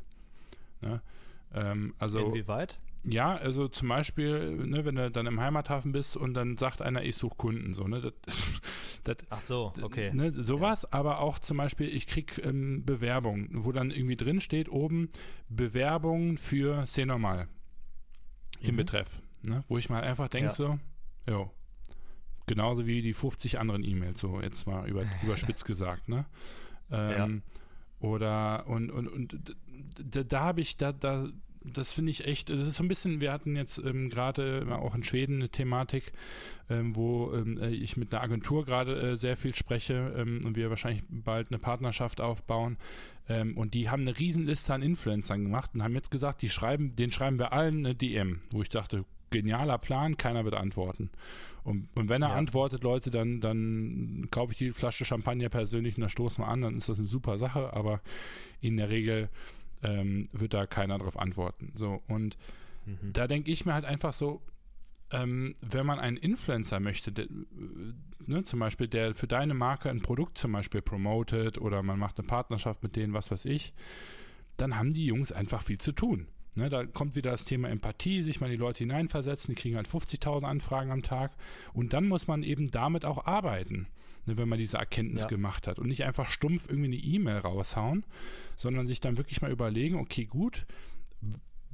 [0.85, 1.03] Ne?
[1.53, 2.79] Ähm, also, Inwieweit?
[3.07, 7.05] Ja, also zum Beispiel, ne, wenn du dann im Heimathafen bist und dann sagt einer,
[7.05, 8.01] ich suche Kunden, so, ne?
[8.01, 8.15] Das,
[9.05, 10.11] das, Ach so, okay.
[10.15, 10.89] Ne, sowas, ja.
[10.93, 15.11] aber auch zum Beispiel, ich krieg ähm, Bewerbungen, wo dann irgendwie drin steht oben
[15.49, 17.49] Bewerbung für C normal
[18.61, 18.79] im mhm.
[18.79, 19.65] Betreff, ne?
[19.69, 20.53] Wo ich mal einfach denke, ja.
[20.53, 20.79] so,
[21.29, 21.51] jo,
[22.47, 26.25] genauso wie die 50 anderen E-Mails, so jetzt mal über, überspitzt gesagt, ne?
[26.91, 27.55] Ähm, ja.
[28.01, 29.57] Oder und, und, und
[30.03, 31.29] da, da habe ich, da, da,
[31.65, 34.95] das finde ich echt, das ist so ein bisschen, wir hatten jetzt ähm, gerade auch
[34.95, 36.13] in Schweden eine Thematik,
[36.69, 40.57] ähm, wo ähm, äh, ich mit einer Agentur gerade äh, sehr viel spreche ähm, und
[40.57, 42.77] wir wahrscheinlich bald eine Partnerschaft aufbauen.
[43.29, 46.95] Ähm, und die haben eine Riesenliste an Influencern gemacht und haben jetzt gesagt, die schreiben,
[46.97, 51.11] den schreiben wir allen eine DM, wo ich dachte, genialer Plan, keiner wird antworten.
[51.65, 52.35] Und, und wenn er ja.
[52.35, 56.61] antwortet, Leute, dann, dann kaufe ich die Flasche Champagner persönlich und dann stoßen wir an,
[56.61, 58.01] dann ist das eine super Sache, aber
[58.61, 59.31] in der Regel
[59.85, 61.73] ähm, wird da keiner drauf antworten.
[61.77, 62.37] So, und
[62.87, 63.13] mhm.
[63.13, 64.43] da denke ich mir halt einfach so,
[65.11, 67.27] ähm, wenn man einen Influencer möchte, der,
[68.27, 72.19] ne, zum Beispiel, der für deine Marke ein Produkt zum Beispiel promotet oder man macht
[72.19, 73.73] eine Partnerschaft mit denen, was weiß ich,
[74.57, 76.27] dann haben die Jungs einfach viel zu tun.
[76.57, 79.77] Ne, da kommt wieder das Thema Empathie, sich mal in die Leute hineinversetzen, die kriegen
[79.77, 81.33] halt 50.000 Anfragen am Tag
[81.73, 83.89] und dann muss man eben damit auch arbeiten
[84.27, 85.29] ne, wenn man diese Erkenntnis ja.
[85.29, 88.05] gemacht hat und nicht einfach stumpf irgendwie eine E-Mail raushauen,
[88.57, 90.67] sondern sich dann wirklich mal überlegen, okay, gut,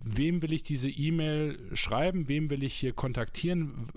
[0.03, 3.89] wem will ich diese E-Mail schreiben, wem will ich hier kontaktieren,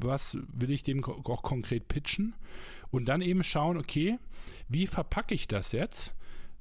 [0.00, 2.34] was will ich dem auch konkret pitchen
[2.90, 4.18] und dann eben schauen, okay,
[4.68, 6.14] wie verpacke ich das jetzt,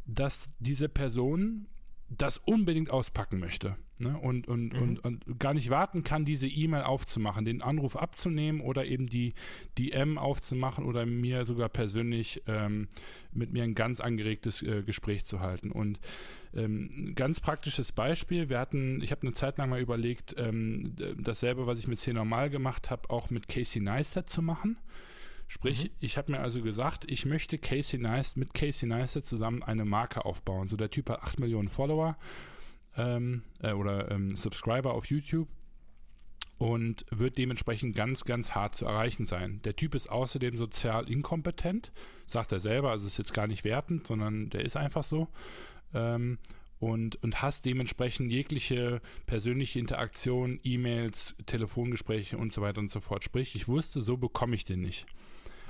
[0.05, 1.67] dass diese Person
[2.09, 4.17] das unbedingt auspacken möchte ne?
[4.17, 4.81] und, und, mhm.
[4.81, 9.33] und, und, gar nicht warten kann, diese E-Mail aufzumachen, den Anruf abzunehmen oder eben die
[9.77, 12.87] DM aufzumachen oder mir sogar persönlich ähm,
[13.33, 15.71] mit mir ein ganz angeregtes äh, Gespräch zu halten.
[15.71, 15.99] Und
[16.53, 21.67] ähm, ganz praktisches Beispiel, wir hatten, ich habe eine Zeit lang mal überlegt, ähm, dasselbe,
[21.67, 24.77] was ich mit C normal gemacht habe, auch mit Casey Neistat zu machen.
[25.47, 25.89] Sprich, mhm.
[25.99, 30.25] ich habe mir also gesagt, ich möchte Casey Neistat mit Casey Neistat zusammen eine Marke
[30.25, 30.67] aufbauen.
[30.67, 32.17] So der Typ hat 8 Millionen Follower
[32.95, 35.47] ähm, äh, oder ähm, Subscriber auf YouTube
[36.57, 39.61] und wird dementsprechend ganz, ganz hart zu erreichen sein.
[39.63, 41.91] Der Typ ist außerdem sozial inkompetent,
[42.25, 45.27] sagt er selber, also ist jetzt gar nicht wertend, sondern der ist einfach so.
[45.93, 46.39] Ähm,
[46.79, 53.23] und, und hast dementsprechend jegliche persönliche Interaktion, E-Mails, Telefongespräche und so weiter und so fort.
[53.23, 55.07] Sprich, ich wusste, so bekomme ich den nicht.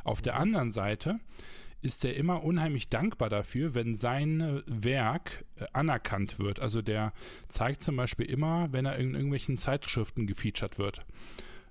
[0.07, 1.19] Auf der anderen Seite
[1.81, 6.59] ist er immer unheimlich dankbar dafür, wenn sein Werk äh, anerkannt wird.
[6.59, 7.13] Also der
[7.49, 11.05] zeigt zum Beispiel immer, wenn er in irgendwelchen Zeitschriften gefeatured wird.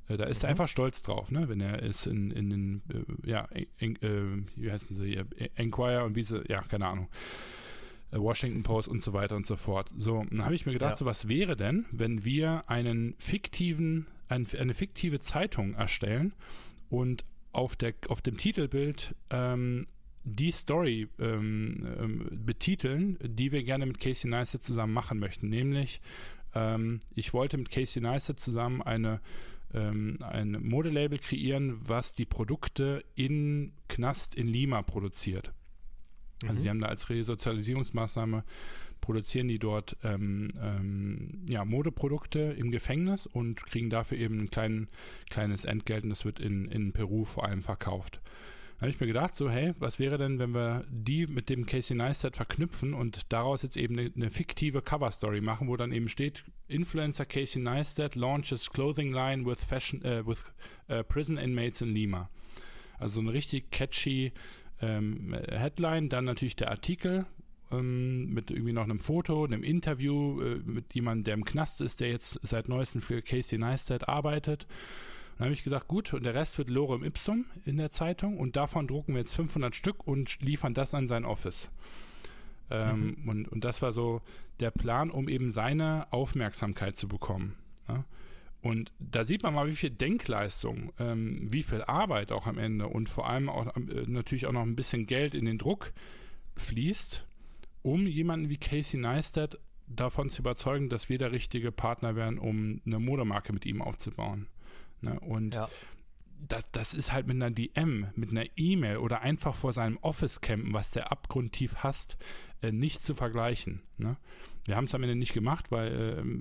[0.09, 0.47] Äh, da ist mhm.
[0.47, 1.49] er einfach stolz drauf, ne?
[1.49, 2.82] wenn er ist in, in den,
[3.24, 5.26] äh, ja, en, äh, wie heißen sie hier,
[5.57, 7.09] Enquire und wie sie, ja, keine Ahnung.
[8.12, 9.91] Äh, Washington Post und so weiter und so fort.
[9.97, 10.97] So, dann habe ich mir gedacht, ja.
[10.97, 16.32] so was wäre denn, wenn wir einen fiktiven, ein, eine fiktive Zeitung erstellen
[16.89, 17.24] und
[17.57, 19.87] auf, der, auf dem Titelbild ähm,
[20.25, 25.49] die Story ähm, ähm, betiteln, die wir gerne mit Casey Neistat zusammen machen möchten.
[25.49, 26.01] Nämlich,
[26.55, 29.21] ähm, ich wollte mit Casey Neistat zusammen eine,
[29.73, 35.53] ähm, ein Modelabel kreieren, was die Produkte in Knast in Lima produziert.
[36.43, 36.59] Also mhm.
[36.59, 38.45] sie haben da als Resozialisierungsmaßnahme
[39.01, 44.88] produzieren die dort ähm, ähm, ja, Modeprodukte im Gefängnis und kriegen dafür eben ein klein,
[45.30, 48.20] kleines Entgelt und das wird in, in Peru vor allem verkauft.
[48.76, 51.64] Da habe ich mir gedacht, so, hey, was wäre denn, wenn wir die mit dem
[51.64, 56.11] Casey Neistat verknüpfen und daraus jetzt eben eine, eine fiktive Cover-Story machen, wo dann eben
[56.11, 60.44] steht, Influencer Casey Neistat launches clothing line with fashion, äh, with
[60.88, 62.28] äh, prison inmates in Lima.
[62.99, 64.32] Also eine richtig catchy
[64.82, 67.24] ähm, Headline, dann natürlich der Artikel,
[67.73, 72.01] ähm, mit irgendwie noch einem Foto, einem Interview äh, mit jemandem, der im Knast ist,
[72.01, 74.67] der jetzt seit neuestem für Casey Neistat arbeitet.
[75.37, 78.57] Dann habe ich gesagt, gut, und der Rest wird Lorem Ipsum in der Zeitung und
[78.57, 81.69] davon drucken wir jetzt 500 Stück und liefern das an sein Office.
[82.71, 83.29] Ähm, mhm.
[83.29, 84.23] und, und das war so
[84.61, 87.55] der Plan, um eben seine Aufmerksamkeit zu bekommen.
[87.89, 88.05] Ja?
[88.62, 92.89] Und da sieht man mal, wie viel Denkleistung, ähm, wie viel Arbeit auch am Ende
[92.89, 95.93] und vor allem auch äh, natürlich auch noch ein bisschen Geld in den Druck
[96.57, 97.27] fließt,
[97.87, 102.80] um jemanden wie Casey Neistat davon zu überzeugen, dass wir der richtige Partner wären, um
[102.84, 104.49] eine Modemarke mit ihm aufzubauen.
[105.03, 105.20] Ne?
[105.20, 105.68] Und ja.
[106.49, 110.41] das, das ist halt mit einer DM, mit einer E-Mail oder einfach vor seinem Office
[110.41, 112.16] campen, was der abgrundtief hasst,
[112.61, 113.82] äh, nicht zu vergleichen.
[113.99, 114.16] Ne?
[114.64, 116.41] Wir haben es am Ende nicht gemacht, weil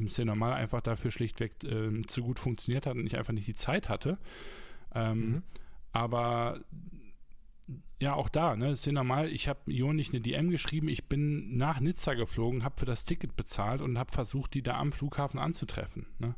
[0.00, 3.34] äh, es ja normal einfach dafür schlichtweg äh, zu gut funktioniert hat und ich einfach
[3.34, 4.16] nicht die Zeit hatte.
[4.94, 5.42] Ähm, mhm.
[5.92, 6.60] Aber
[8.00, 9.30] ja, auch da, ne, ist ja normal.
[9.32, 10.88] Ich habe Jon nicht eine DM geschrieben.
[10.88, 14.78] Ich bin nach Nizza geflogen, habe für das Ticket bezahlt und habe versucht, die da
[14.78, 16.06] am Flughafen anzutreffen.
[16.18, 16.34] Ne?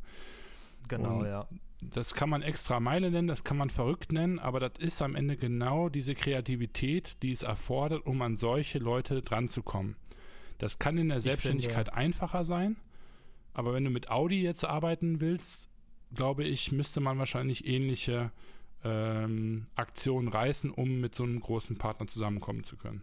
[0.88, 1.46] Genau, und ja.
[1.82, 5.14] Das kann man extra Meile nennen, das kann man verrückt nennen, aber das ist am
[5.14, 9.96] Ende genau diese Kreativität, die es erfordert, um an solche Leute dran zu kommen.
[10.58, 12.76] Das kann in der Selbstständigkeit finde, einfacher sein,
[13.54, 15.70] aber wenn du mit Audi jetzt arbeiten willst,
[16.14, 18.30] glaube ich, müsste man wahrscheinlich ähnliche
[18.84, 23.02] ähm, Aktionen reißen, um mit so einem großen Partner zusammenkommen zu können.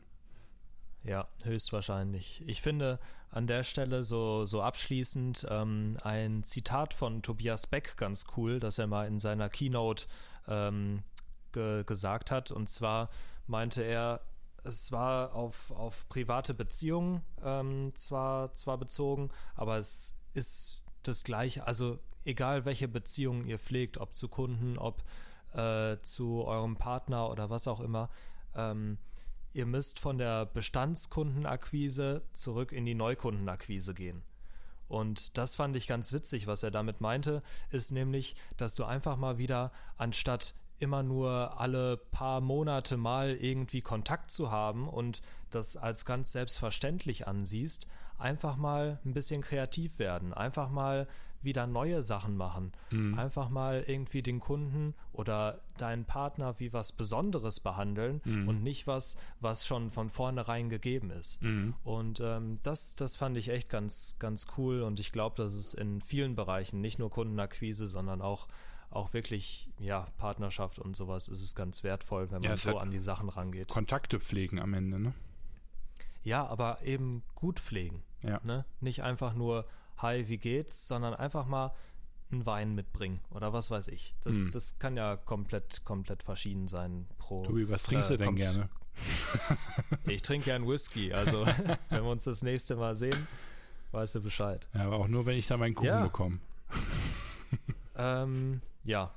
[1.04, 2.44] Ja, höchstwahrscheinlich.
[2.48, 3.00] Ich finde
[3.30, 8.78] an der Stelle so, so abschließend ähm, ein Zitat von Tobias Beck ganz cool, das
[8.78, 10.08] er mal in seiner Keynote
[10.48, 11.04] ähm,
[11.54, 12.52] ge gesagt hat.
[12.52, 13.10] Und zwar
[13.46, 14.22] meinte er,
[14.64, 21.66] es war auf, auf private Beziehungen ähm, zwar, zwar bezogen, aber es ist das gleiche,
[21.66, 25.04] also egal welche Beziehungen ihr pflegt, ob zu Kunden, ob
[25.58, 28.10] äh, zu eurem Partner oder was auch immer,
[28.56, 28.98] ähm,
[29.54, 34.22] ihr müsst von der Bestandskundenakquise zurück in die Neukundenakquise gehen.
[34.88, 39.18] Und das fand ich ganz witzig, was er damit meinte, ist nämlich, dass du einfach
[39.18, 45.76] mal wieder anstatt immer nur alle paar Monate mal irgendwie Kontakt zu haben und das
[45.76, 47.88] als ganz selbstverständlich ansiehst,
[48.18, 51.08] einfach mal ein bisschen kreativ werden, einfach mal
[51.48, 53.18] wieder neue Sachen machen, mhm.
[53.18, 58.48] einfach mal irgendwie den Kunden oder deinen Partner wie was Besonderes behandeln mhm.
[58.48, 61.42] und nicht was, was schon von vornherein gegeben ist.
[61.42, 61.74] Mhm.
[61.84, 65.74] Und ähm, das, das fand ich echt ganz, ganz cool und ich glaube, dass es
[65.74, 68.48] in vielen Bereichen, nicht nur Kundenakquise, sondern auch
[68.90, 72.90] auch wirklich, ja, Partnerschaft und sowas ist es ganz wertvoll, wenn man ja, so an
[72.90, 73.68] die Sachen rangeht.
[73.68, 75.14] Kontakte pflegen am Ende, ne?
[76.24, 78.04] Ja, aber eben gut pflegen.
[78.24, 78.40] Ja.
[78.44, 78.66] Ne?
[78.80, 79.66] Nicht einfach nur,
[79.98, 81.74] hi, wie geht's, sondern einfach mal
[82.32, 84.16] einen Wein mitbringen oder was weiß ich.
[84.22, 84.52] Das, hm.
[84.52, 87.44] das kann ja komplett, komplett verschieden sein pro.
[87.44, 88.70] Tobi, was trinkst äh, du denn gerne?
[90.06, 91.46] ich trinke gern Whisky, also
[91.90, 93.28] wenn wir uns das nächste Mal sehen,
[93.92, 94.68] weißt du Bescheid.
[94.74, 96.04] Ja, aber auch nur, wenn ich da meinen Kuchen ja.
[96.04, 96.40] bekomme.
[97.96, 99.12] ähm, ja.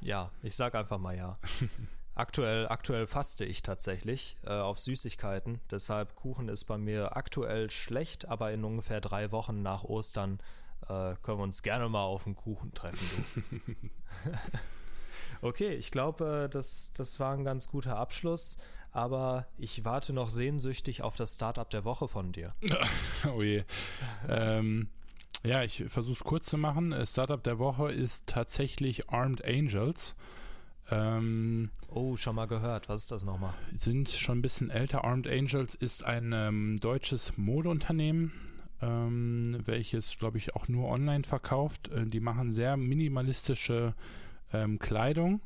[0.00, 1.38] Ja, ich sag einfach mal ja.
[2.14, 5.60] Aktuell, aktuell faste ich tatsächlich äh, auf Süßigkeiten.
[5.70, 10.40] Deshalb Kuchen ist bei mir aktuell schlecht, aber in ungefähr drei Wochen nach Ostern
[10.82, 13.90] äh, können wir uns gerne mal auf einen Kuchen treffen.
[15.42, 18.58] okay, ich glaube, äh, das, das war ein ganz guter Abschluss.
[18.92, 22.54] Aber ich warte noch sehnsüchtig auf das Startup der Woche von dir.
[23.32, 23.62] oh je.
[24.28, 24.88] ähm,
[25.44, 26.94] ja, ich versuche es kurz zu machen.
[27.06, 30.16] Startup der Woche ist tatsächlich Armed Angels.
[30.90, 32.88] Ähm, oh, schon mal gehört.
[32.88, 33.54] Was ist das nochmal?
[33.76, 35.04] Sind schon ein bisschen älter.
[35.04, 38.32] Armed Angels ist ein ähm, deutsches Modeunternehmen,
[38.82, 41.88] ähm, welches, glaube ich, auch nur online verkauft.
[41.88, 43.94] Äh, die machen sehr minimalistische
[44.52, 45.40] ähm, Kleidung.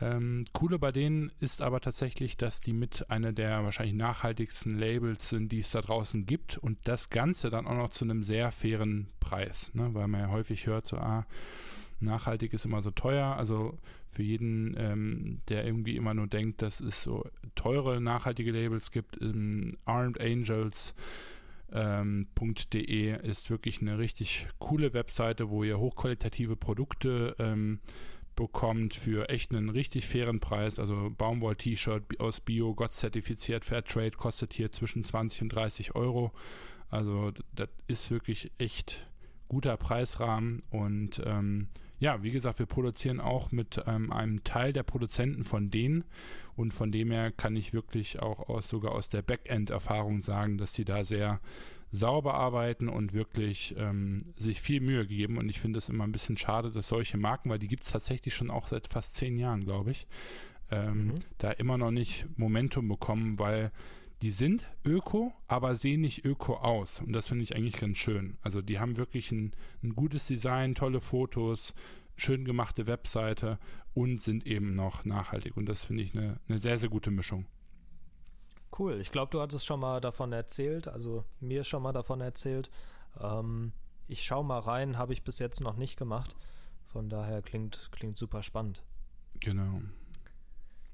[0.00, 5.28] Ähm, coole bei denen ist aber tatsächlich, dass die mit einer der wahrscheinlich nachhaltigsten Labels
[5.28, 8.50] sind, die es da draußen gibt und das Ganze dann auch noch zu einem sehr
[8.50, 9.94] fairen Preis, ne?
[9.94, 11.26] weil man ja häufig hört, so, ah,
[12.00, 13.36] nachhaltig ist immer so teuer.
[13.36, 13.78] Also
[14.10, 17.24] für jeden, ähm, der irgendwie immer nur denkt, dass es so
[17.54, 20.18] teure nachhaltige Labels gibt, ähm, Armed.
[21.72, 22.28] Ähm,
[23.24, 27.80] ist wirklich eine richtig coole Webseite, wo ihr hochqualitative Produkte ähm,
[28.36, 30.78] bekommt für echt einen richtig fairen Preis.
[30.78, 36.32] Also Baumwoll-T-Shirt aus Bio, Gott zertifiziert, Fairtrade, kostet hier zwischen 20 und 30 Euro.
[36.90, 39.06] Also das ist wirklich echt
[39.48, 41.68] guter Preisrahmen und ähm,
[42.04, 46.04] ja, wie gesagt, wir produzieren auch mit ähm, einem Teil der Produzenten von denen
[46.54, 50.74] und von dem her kann ich wirklich auch aus, sogar aus der Backend-Erfahrung sagen, dass
[50.74, 51.40] sie da sehr
[51.90, 56.12] sauber arbeiten und wirklich ähm, sich viel Mühe geben und ich finde es immer ein
[56.12, 59.38] bisschen schade, dass solche Marken, weil die gibt es tatsächlich schon auch seit fast zehn
[59.38, 60.06] Jahren, glaube ich,
[60.70, 61.14] ähm, mhm.
[61.38, 63.72] da immer noch nicht Momentum bekommen, weil
[64.22, 67.00] die sind öko, aber sehen nicht öko aus.
[67.00, 68.38] Und das finde ich eigentlich ganz schön.
[68.42, 69.52] Also die haben wirklich ein,
[69.82, 71.74] ein gutes Design, tolle Fotos,
[72.16, 73.58] schön gemachte Webseite
[73.92, 75.56] und sind eben noch nachhaltig.
[75.56, 77.46] Und das finde ich eine, eine sehr, sehr gute Mischung.
[78.76, 79.00] Cool.
[79.00, 82.70] Ich glaube, du hattest schon mal davon erzählt, also mir schon mal davon erzählt.
[83.20, 83.72] Ähm,
[84.08, 86.34] ich schaue mal rein, habe ich bis jetzt noch nicht gemacht.
[86.86, 88.82] Von daher klingt, klingt super spannend.
[89.40, 89.80] Genau.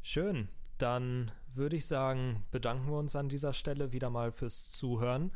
[0.02, 0.48] Schön.
[0.78, 5.30] Dann würde ich sagen, bedanken wir uns an dieser Stelle wieder mal fürs Zuhören.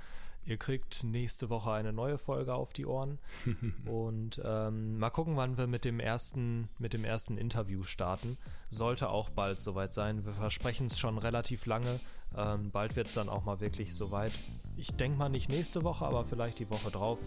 [0.46, 3.18] Ihr kriegt nächste Woche eine neue Folge auf die Ohren.
[3.86, 8.36] und ähm, mal gucken, wann wir mit dem ersten, mit dem ersten Interview starten.
[8.68, 10.26] Sollte auch bald soweit sein.
[10.26, 11.98] Wir versprechen es schon relativ lange.
[12.36, 14.32] Ähm, bald wird es dann auch mal wirklich soweit.
[14.76, 17.18] Ich denke mal nicht nächste Woche, aber vielleicht die Woche drauf.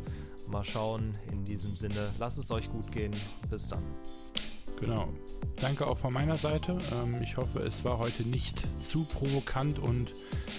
[0.47, 1.15] Mal schauen.
[1.31, 3.15] In diesem Sinne, lasst es euch gut gehen.
[3.49, 3.83] Bis dann.
[4.79, 5.09] Genau.
[5.59, 6.77] Danke auch von meiner Seite.
[6.93, 10.13] Ähm, ich hoffe, es war heute nicht zu provokant und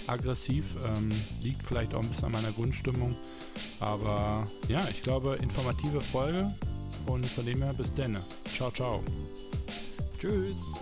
[0.06, 0.64] aggressiv.
[0.86, 1.10] Ähm,
[1.42, 3.16] liegt vielleicht auch ein bisschen an meiner Grundstimmung.
[3.80, 6.52] Aber ja, ich glaube, informative Folge.
[7.06, 8.18] Und von dem her bis dann.
[8.44, 9.02] Ciao, ciao.
[10.18, 10.74] Tschüss.